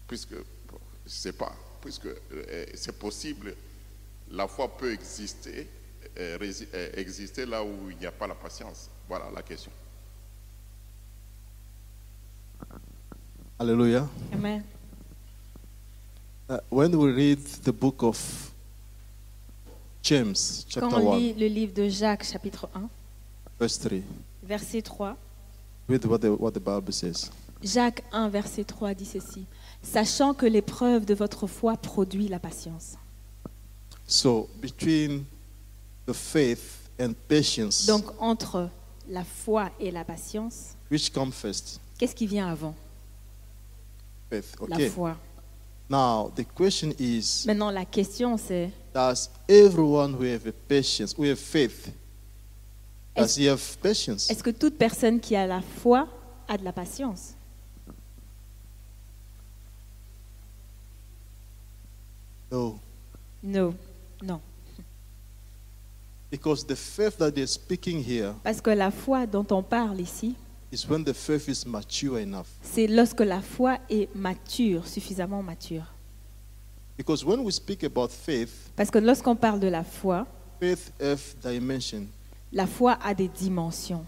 [0.09, 3.55] Puisque, je ne sais pas, puisque euh, c'est possible
[4.33, 5.69] la foi peut exister,
[6.19, 6.39] euh,
[6.75, 8.89] euh, exister là où il n'y a pas la patience.
[9.09, 9.71] Voilà la question.
[13.59, 14.09] Hallelujah.
[14.33, 14.65] Amen.
[16.49, 18.19] Uh, when we read the book of
[20.03, 22.89] James, Quand chapter on 1, lit le livre de Jacques, chapitre 1,
[23.61, 24.03] verse 3,
[24.43, 25.17] verset 3,
[25.89, 27.31] read what the, what the Bible says.
[27.63, 29.45] Jacques 1, verset 3 dit ceci.
[29.83, 32.97] Sachant que l'épreuve de votre foi produit la patience.
[34.13, 35.25] So, between
[36.05, 38.69] the faith and patience, Donc entre
[39.09, 41.81] la foi et la patience, which come first?
[41.99, 42.75] qu'est-ce qui vient avant?
[44.29, 44.55] Faith.
[44.69, 44.91] La Okay.
[44.91, 45.15] foi.
[45.89, 51.25] Now, the question is Maintenant, la question c'est Does everyone who have a patience, who
[51.25, 51.91] have faith,
[53.17, 54.29] does Est-ce- he have patience?
[54.31, 56.07] est-ce que toute personne qui a la foi
[56.49, 57.35] a de la patience?
[62.51, 62.79] No.
[63.43, 63.75] Non.
[64.23, 64.41] Non.
[66.31, 70.35] Because the faith that they're speaking here Parce que la foi dont on parle ici,
[70.73, 72.47] is when the faith is mature enough.
[72.63, 75.85] c'est lorsque la foi est mature, suffisamment mature.
[76.97, 80.27] Because when we speak about faith, Parce que lorsqu'on parle de la foi,
[80.61, 82.07] faith have dimension.
[82.53, 84.07] la foi a des dimensions.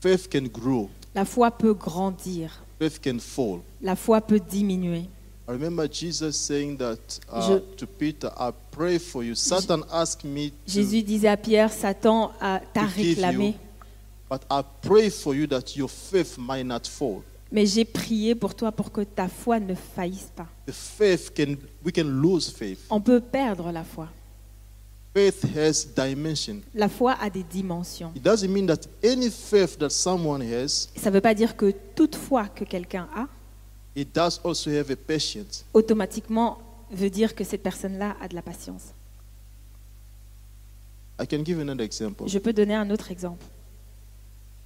[0.00, 0.88] Faith can grow.
[1.14, 2.50] La foi peut grandir.
[2.78, 3.60] Faith can fall.
[3.82, 5.04] La foi peut diminuer.
[5.50, 9.34] I remember Jesus saying that uh, Je- to Peter, I pray for you.
[9.34, 12.30] Satan asked me to, Jésus disait à Pierre, Satan
[12.72, 13.54] t'a réclamé, you,
[14.30, 17.24] but I pray for you that your faith might not fall.
[17.50, 20.46] mais j'ai prié pour toi pour que ta foi ne faillisse pas.
[20.66, 22.86] The faith can, we can lose faith.
[22.88, 24.06] On peut perdre la foi.
[25.12, 26.60] Faith has dimension.
[26.72, 28.12] La foi a des dimensions.
[28.14, 31.72] It doesn't mean that any faith that someone has, Ça ne veut pas dire que
[31.96, 33.26] toute foi que quelqu'un a,
[33.96, 35.64] it does also have a patience.
[35.74, 36.58] automatiquement
[36.90, 38.92] veut dire que cette personne-là a de la patience.
[41.20, 42.26] I can give another example.
[42.28, 43.44] Je peux donner un autre exemple.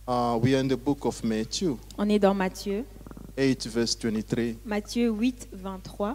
[0.06, 2.84] Uh, we are in the book of Matthew On est dans Matthieu,
[3.38, 4.56] 8, verse 23.
[4.64, 6.14] Matthieu 8, 23.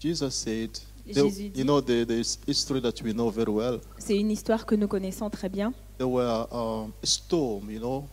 [0.00, 0.70] Jesus said,
[1.06, 3.80] Jésus dit- you know, the, the history that we know very well.
[3.98, 5.72] C'est une histoire que nous connaissons très bien.
[5.96, 8.04] There were um, a storm, you know,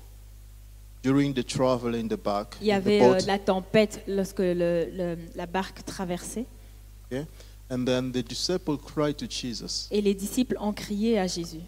[1.05, 2.55] during the travel in the back.
[2.61, 6.45] Il y the avait euh, la tempête lorsque le- le- la barque traversait.
[7.71, 11.61] And then the disciple cried to Jesus, Et les disciples ont crié à Jésus.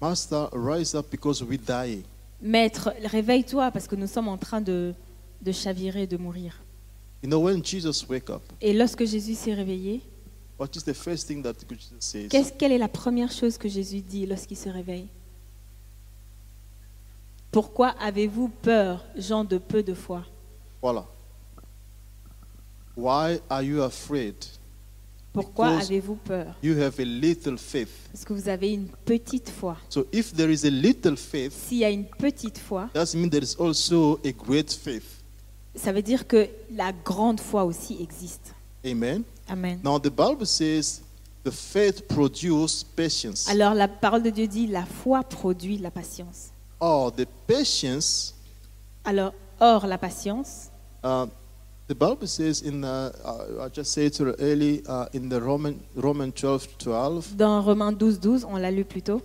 [0.00, 2.02] Master, rise up because we're dying.
[2.42, 4.92] Maître, réveille-toi parce que nous sommes en train de,
[5.40, 6.60] de chavirer, de mourir.
[7.22, 10.02] You know, when Jesus wake up, Et lorsque Jésus s'est réveillé,
[10.58, 12.28] what is the first thing that Jesus says?
[12.28, 15.06] qu'est-ce- quelle est la première chose que Jésus dit lorsqu'il se réveille?
[17.54, 20.24] Pourquoi avez-vous peur, gens de peu de foi?
[20.82, 21.06] Voila.
[22.96, 24.34] Why are you afraid?
[25.32, 26.56] Pourquoi Because- avez-vous peur?
[26.64, 27.90] You have a little faith.
[28.10, 29.76] Parce que vous avez une petite foi.
[29.88, 33.30] So if there is a little faith, S'il y a une petite foi, that means
[33.30, 35.22] there is also a great faith.
[35.76, 38.52] ça veut dire que la grande foi aussi existe.
[38.84, 39.22] Amen.
[39.48, 39.78] Amen.
[39.84, 41.02] Now the Bible says
[41.44, 43.48] the faith produces patience.
[43.48, 46.50] Alors la parole de Dieu dit la foi produit la patience.
[46.86, 48.34] Or the patience,
[49.06, 50.70] Alors, or la patience,
[51.02, 51.26] uh,
[51.88, 55.80] the Bible says in uh, uh, I just said it early uh, in the Roman
[55.96, 59.22] Roman 12 12, dans Romains 12, 12, on l'a lu plus tôt,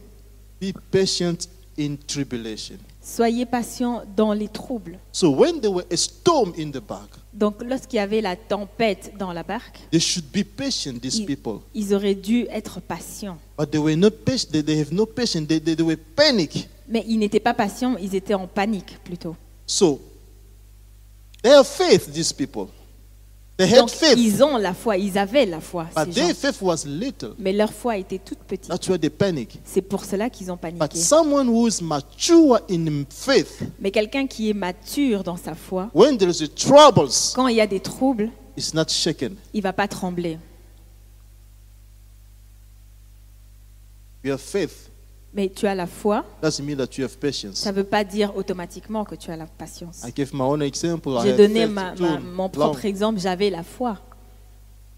[0.62, 2.78] be patient in tribulation.
[3.01, 4.97] soyez patients dans les troubles.
[5.12, 9.12] So when there were a storm in the bark, Donc lorsqu'il y avait la tempête
[9.20, 10.97] dans la barque, they should be patient.
[11.01, 13.38] These ils, people, ils auraient dû être patients.
[13.57, 14.49] but they were not patient.
[14.53, 15.45] They, they have no patience.
[15.45, 16.70] They, they, they were panic.
[16.89, 19.35] Mais ils n'étaient pas patients, ils étaient en panique plutôt.
[19.67, 20.01] So
[21.43, 22.11] they have faith.
[22.11, 22.67] These people,
[23.57, 25.85] they had Donc faith, ils ont la foi, ils avaient la foi.
[25.95, 26.33] but ces their gens.
[26.33, 27.35] faith was little.
[27.37, 28.67] Mais leur foi était toute petite.
[28.69, 29.59] That's why they panic.
[29.63, 30.97] C'est pour cela qu'ils ont But paniqué.
[30.97, 36.17] someone who is mature in faith, Mais quelqu'un qui est mature dans sa foi, when
[36.17, 39.35] there is troubles, quand il y a des troubles, is not shaken.
[39.53, 40.39] il va pas trembler.
[44.23, 44.88] You have faith.
[45.34, 47.59] Mais tu as la foi, Doesn't mean that you have patience.
[47.59, 50.01] ça ne veut pas dire automatiquement que tu as la patience.
[50.07, 51.11] I gave my own example.
[51.19, 52.49] I J'ai donné ma- ma- mon long.
[52.49, 53.97] propre exemple, j'avais la foi.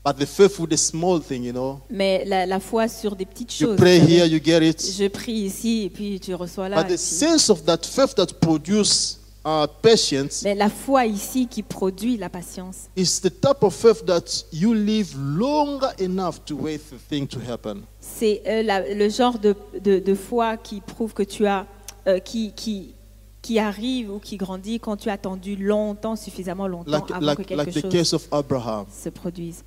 [0.03, 1.81] But the faith with the small thing, you know.
[1.89, 3.77] Mais la, la foi sur des petites You choses.
[3.77, 4.81] pray here, you get it.
[4.97, 6.77] Je prie ici et puis tu reçois là.
[6.81, 11.45] But the puis- sense of that faith that produces uh, patience Mais la foi ici
[11.47, 16.55] qui produit la patience, is the type of faith that you live longer enough to
[16.55, 17.83] wait for the thing to happen.
[18.01, 21.67] C'est euh, le genre de, de- de foi qui prouve que tu as,
[22.07, 22.95] euh, qui, qui,
[23.41, 27.47] qui arrive ou qui grandit quand tu as attendu longtemps, suffisamment longtemps Like, avant like,
[27.47, 28.85] que like quelque the chose case of Abraham.
[28.91, 29.63] se produise.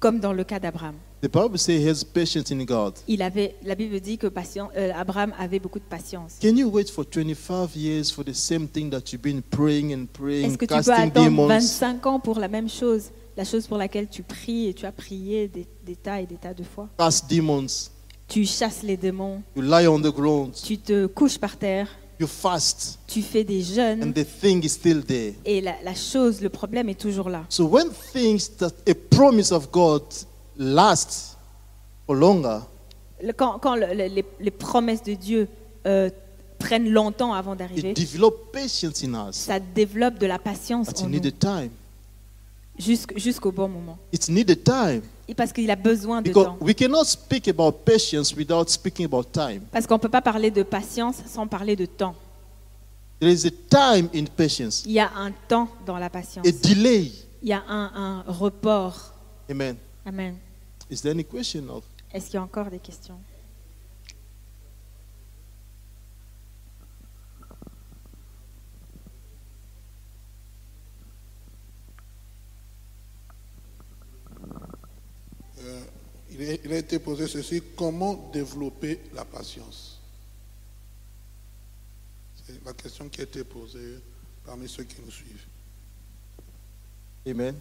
[0.00, 0.94] Comme dans le cas d'Abraham.
[1.22, 2.94] The Bible says he has patience in God.
[3.08, 6.36] Il avait, la Bible dit que patient, euh, Abraham avait beaucoup de patience.
[6.40, 10.06] Can you wait for 25 years for the same thing that you've been praying and
[10.12, 11.48] praying, Est-ce que tu peux attendre demons?
[11.48, 14.92] 25 ans pour la même chose, la chose pour laquelle tu pries et tu as
[14.92, 17.66] prié des, des tas et des tas de fois Cast demons.
[18.26, 20.52] Tu chasses les démons, You lie on the ground.
[20.62, 21.88] tu te couches par terre,
[22.20, 22.98] You fast.
[23.06, 25.34] tu fais des jeûnes And the thing is still there.
[25.44, 27.44] et la, la chose, le problème est toujours là.
[27.48, 30.02] So when things that a promise of God
[30.56, 31.36] lasts
[32.06, 32.58] for longer,
[33.22, 35.48] Le- Quand, quand le- le- les, les promesses de Dieu
[35.86, 36.10] euh,
[36.58, 37.94] prennent longtemps avant d'arriver,
[39.32, 41.20] ça développe de la patience But en nous
[42.78, 43.98] jusqu'au bon moment.
[44.12, 45.02] It needed time.
[45.26, 46.58] Et Parce qu'il a besoin de Because temps.
[46.60, 49.62] we cannot speak about patience without speaking about time.
[49.70, 52.14] Parce qu'on ne peut pas parler de patience sans parler de temps.
[53.20, 56.46] There is a time in patience, Il y a un temps dans la patience.
[56.46, 57.10] a delay.
[57.42, 59.12] Il y a un, un report.
[59.50, 59.76] Amen.
[60.06, 60.36] Amen.
[60.90, 63.16] Is there any question of Est-ce qu'il y a encore des questions?
[76.38, 79.98] Il, a été posé ceci, comment développer la patience?
[82.46, 83.98] C'est la question qui a été posée
[84.44, 85.44] parmi ceux qui nous suivent.
[87.26, 87.54] Amen?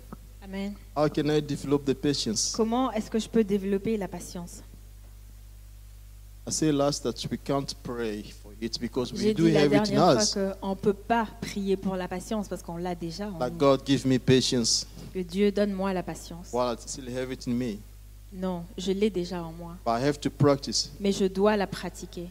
[0.43, 0.73] Amen.
[0.95, 2.53] How can I develop the patience?
[2.55, 4.61] Comment est-ce que je peux développer la patience?
[6.47, 9.61] I say last that we can't pray for it because we J'ai do dit la
[9.61, 12.77] have it in dernière fois qu'on ne peut pas prier pour la patience parce qu'on
[12.77, 13.27] l'a déjà.
[13.27, 13.57] en nous.
[13.57, 14.87] God give me patience.
[15.13, 16.53] Que Dieu donne-moi la patience.
[16.53, 17.79] While I still have it in me.
[18.33, 19.75] Non, je l'ai déjà en moi.
[19.85, 20.91] But I have to practice.
[20.99, 22.29] Mais je dois la pratiquer.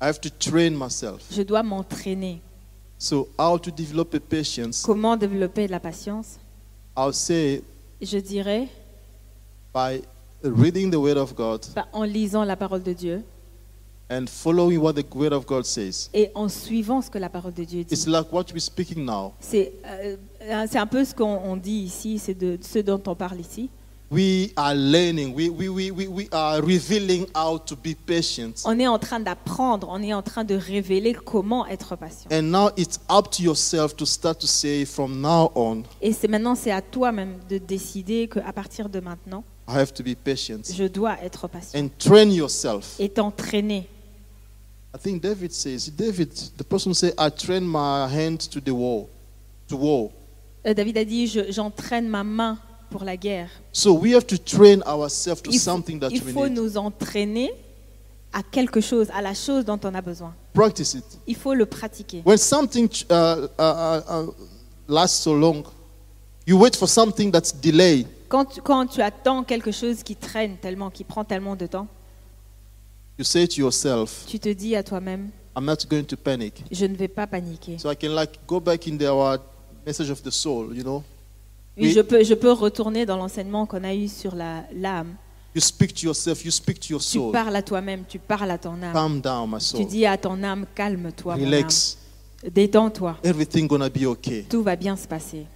[0.00, 1.22] I have to train myself.
[1.30, 2.40] Je dois m'entraîner.
[2.98, 4.82] So how to develop a patience?
[4.82, 6.38] Comment développer la patience?
[6.96, 7.62] I'll say
[8.00, 8.68] Je dirais
[9.72, 10.02] by
[10.42, 13.24] reading the Word of God en lisant la parole de Dieu
[14.10, 16.10] and following what the Word of God says.
[16.12, 18.10] et en suivant ce que la parole de Dieu It's dit.
[18.10, 19.32] like what we're speaking now.
[19.40, 20.16] C'est euh,
[20.68, 23.70] c'est un peu ce qu'on on dit ici, c'est de ce dont on parle ici.
[24.12, 25.34] We are learning.
[25.34, 28.60] We, we, we, we, we are revealing how to be patient.
[28.66, 32.28] On est en train d'apprendre, on est en train de révéler comment être patient.
[32.30, 36.28] And now it's up to yourself to start to say from now on, Et c'est
[36.28, 40.60] maintenant c'est à toi-même de décider qu'à partir de maintenant, I have to be patient.
[40.70, 42.96] Je dois être patient And train yourself.
[42.98, 43.88] et t'entraîner.
[44.94, 49.08] I think David says, David, the person say, I train my hand to the wall,
[49.68, 50.10] to war.
[50.66, 52.58] Euh, David a dit, Je- j'entraîne ma main
[52.92, 53.48] pour la guerre.
[53.72, 56.58] So we have to train ourselves to Il faut, something that il we faut need.
[56.58, 57.52] nous entraîner
[58.32, 60.34] à quelque chose, à la chose dont on a besoin.
[60.52, 61.04] Practice it.
[61.26, 62.22] Il faut le pratiquer.
[62.24, 64.32] When something uh, uh, uh, uh,
[64.88, 65.64] lasts so long,
[66.46, 68.06] you wait for something that's delayed.
[68.28, 71.88] Quand tu, quand tu attends quelque chose qui traîne tellement, qui prend tellement de temps,
[73.18, 76.64] You say to yourself, tu te dis à toi-même, I'm not going to panic.
[76.70, 77.78] je ne vais pas paniquer.
[77.78, 79.04] So I can like go back in the,
[79.84, 81.04] message of the soul, you know?
[81.76, 81.92] Oui, Oui.
[81.92, 85.14] je peux, je peux retourner dans l'enseignement qu'on a eu sur la- l'âme.
[85.54, 87.32] You speak to yourself, you speak to your Tu soul.
[87.32, 88.92] parles à toi-même, tu parles à ton âme.
[88.92, 91.34] Calm down, my Tu dis à ton âme, calme-toi.
[91.34, 91.98] Relax.
[92.50, 93.16] Détends-toi.
[93.22, 94.44] Everything gonna be okay.
[94.48, 95.46] Tout va bien se passer.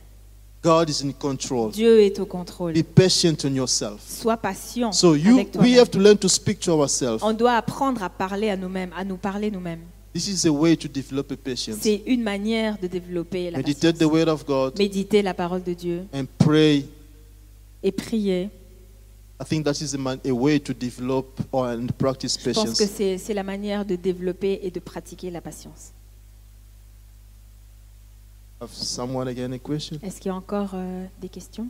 [0.62, 1.70] God is in control.
[1.70, 2.72] Dieu est au contrôle.
[2.72, 4.00] Be patient on yourself.
[4.06, 7.22] Sois patient So you, avec we have to learn to speak to ourselves.
[7.22, 9.80] On doit apprendre à parler à nous-mêmes, à nous parler nous-mêmes.
[10.16, 11.76] This is a way to develop a patience.
[11.82, 14.12] C'est une manière de développer la Meditate the patience.
[14.14, 16.86] word of God Méditer la parole de Dieu and pray.
[17.82, 18.48] et prier.
[19.38, 22.56] I think that is a, man, a way to develop or and practice Je pense
[22.56, 22.78] patience.
[22.78, 25.92] que c'est c'est la manière de développer et de pratiquer la patience.
[28.62, 29.98] Have someone again a question?
[30.02, 31.68] Est-ce qu'il y a encore euh, des questions?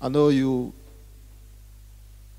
[0.00, 0.72] I know you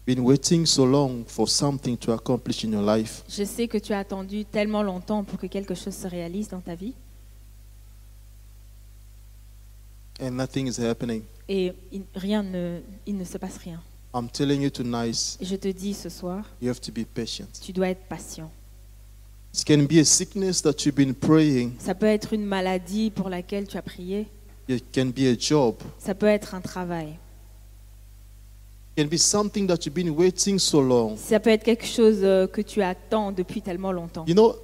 [0.05, 3.23] been waiting so long for something to accomplish in your life.
[3.27, 6.61] Je sais que tu as attendu tellement longtemps pour que quelque chose se réalise dans
[6.61, 6.93] ta vie
[10.21, 11.23] and nothing is happening.
[11.47, 13.81] et il, rien ne, il ne se passe rien.
[14.13, 17.47] I'm telling you tonight, Et je te dis ce soir, you have to be patient.
[17.61, 18.49] tu dois être patient.
[19.53, 21.73] It can be a sickness that you've been praying.
[21.79, 24.27] Ça peut être une maladie pour laquelle tu as prié.
[24.67, 25.75] It can be a job.
[25.99, 27.07] Ça peut être un travail.
[27.07, 27.23] It can be something that
[28.05, 28.84] you've been waiting so long.
[28.97, 29.03] Ça
[31.39, 34.25] peut être quelque chose euh, que tu attends depuis tellement longtemps.
[34.27, 34.55] You know,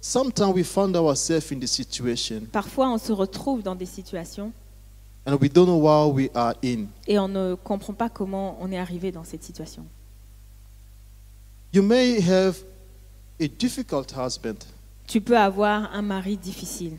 [0.00, 4.52] sometimes we find ourselves in this situation Parfois, on se retrouve dans des situations
[5.26, 6.86] and we don't know why we are in.
[7.06, 9.84] et on ne comprend pas comment on est arrivé dans cette situation.
[11.74, 12.56] You may have
[13.40, 14.64] a difficult husband,
[15.06, 16.96] Tu peux avoir un mari difficile,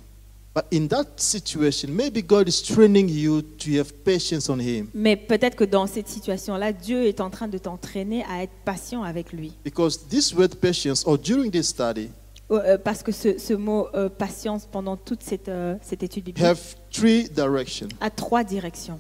[4.93, 9.03] mais peut-être que dans cette situation-là, Dieu est en train de t'entraîner à être patient
[9.03, 9.53] avec lui.
[9.64, 12.10] Because this word patience, or during this study,
[12.49, 16.24] Euh, euh, Parce que ce, ce mot euh, patience pendant toute cette, euh, cette étude
[16.24, 17.89] biblique have three directions.
[17.99, 18.99] a trois directions.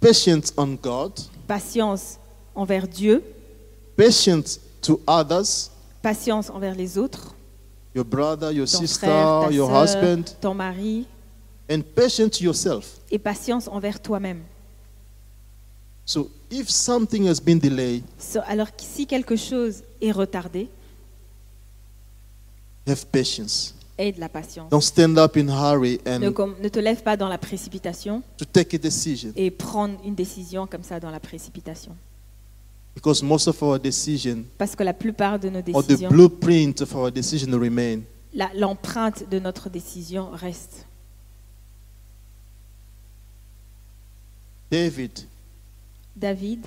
[0.00, 1.12] patience on God,
[1.48, 2.18] Patience
[2.54, 3.22] envers Dieu,
[3.96, 5.70] patience to others,
[6.02, 7.34] patience envers les autres,
[7.94, 11.06] your brother, your ton sister, frère, ta your sœur, husband, ton mari,
[11.70, 13.00] and patience yourself.
[13.10, 14.42] et patience envers toi-même.
[16.04, 20.68] So if something has been delayed, So- Alors si quelque chose est retardé,
[22.86, 23.74] have patience.
[23.98, 24.70] aie de la patience.
[24.70, 28.22] Don't stand up in hurry Ne, and com- ne te lève pas dans la précipitation
[28.38, 29.32] to take a decision.
[29.36, 31.94] et prendre une décision comme ça dans la précipitation.
[32.98, 36.80] Because most of our decision Parce que la plupart de nos or the décisions, blueprint
[36.80, 38.00] of our decision remain.
[38.34, 40.84] la- l'empreinte de notre décision reste.
[44.68, 45.12] David,
[46.16, 46.66] David,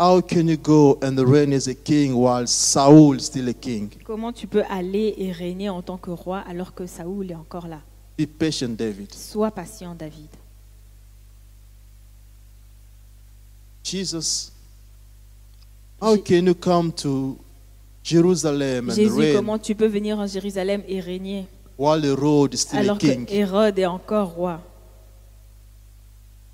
[0.00, 3.90] how can you go and reign as a king while Saul is still a king?
[4.04, 7.68] comment tu peux aller et régner en tant que roi alors que Saoul est encore
[7.68, 7.80] là?
[8.18, 9.12] Be patient, David.
[9.12, 10.28] Sois patient, David.
[13.84, 14.50] Jesus,
[16.00, 17.38] how can you come to
[18.02, 21.46] Jerusalem and Jésus, reign comment tu peux venir en Jérusalem et régner
[21.78, 23.26] while Herod is still a alors que king?
[23.28, 24.60] Hérode est encore roi?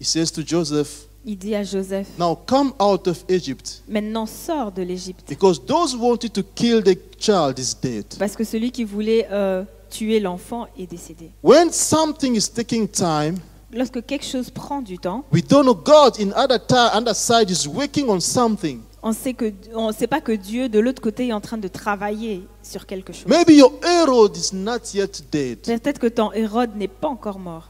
[0.01, 4.73] He says to Joseph, Il dit à Joseph, Now come out of Egypt, maintenant sors
[4.73, 5.29] de l'Égypte.
[5.29, 8.07] because those who wanted to kill the child is dead.
[8.19, 11.31] Parce que celui qui voulait euh, tuer l'enfant est décédé.
[11.43, 13.37] When something is taking time,
[13.73, 17.51] Lorsque quelque chose prend du temps, we don't know God in other time, other side
[17.51, 18.81] is working on something.
[19.03, 21.59] On sait que on ne sait pas que Dieu de l'autre côté est en train
[21.59, 23.27] de travailler sur quelque chose.
[23.27, 27.69] Maybe your Herod is not yet dead, Peut-être que ton Hérode n'est pas encore mort,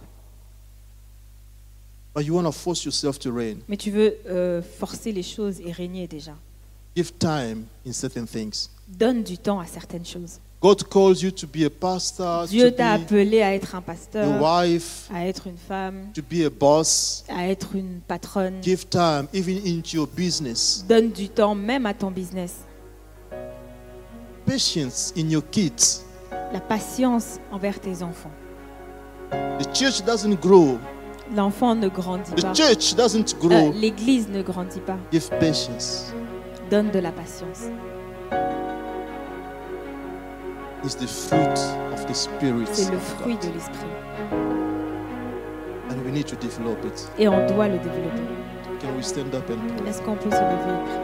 [2.14, 3.58] but you want to force yourself to reign.
[3.68, 6.32] mais tu veux euh, forcer les choses et régner déjà.
[6.96, 8.68] Give time in certain things.
[8.88, 10.40] Donne du temps à certaines choses.
[10.62, 14.42] God calls you to be a pastor, Dieu t'a appelé à être un a pasteur,
[14.42, 17.24] wife, à être une femme, to be a boss.
[17.30, 18.62] à être une patronne.
[18.62, 20.84] Give time even into your business.
[20.86, 22.56] Donne du temps même à ton business.
[24.44, 26.02] Patience in your kids.
[26.52, 28.32] La patience envers tes enfants.
[29.30, 30.78] The church doesn't grow.
[31.34, 32.52] L'enfant ne grandit The pas.
[32.54, 33.72] church doesn't Euh, grow.
[33.72, 34.98] L'église ne grandit pas.
[35.12, 36.12] Give patience.
[36.70, 37.68] Donne de la patience.
[42.72, 43.86] C'est le fruit de l'esprit.
[47.18, 48.22] Et on doit le développer.
[49.86, 51.00] Est-ce qu'on peut se lever et prier?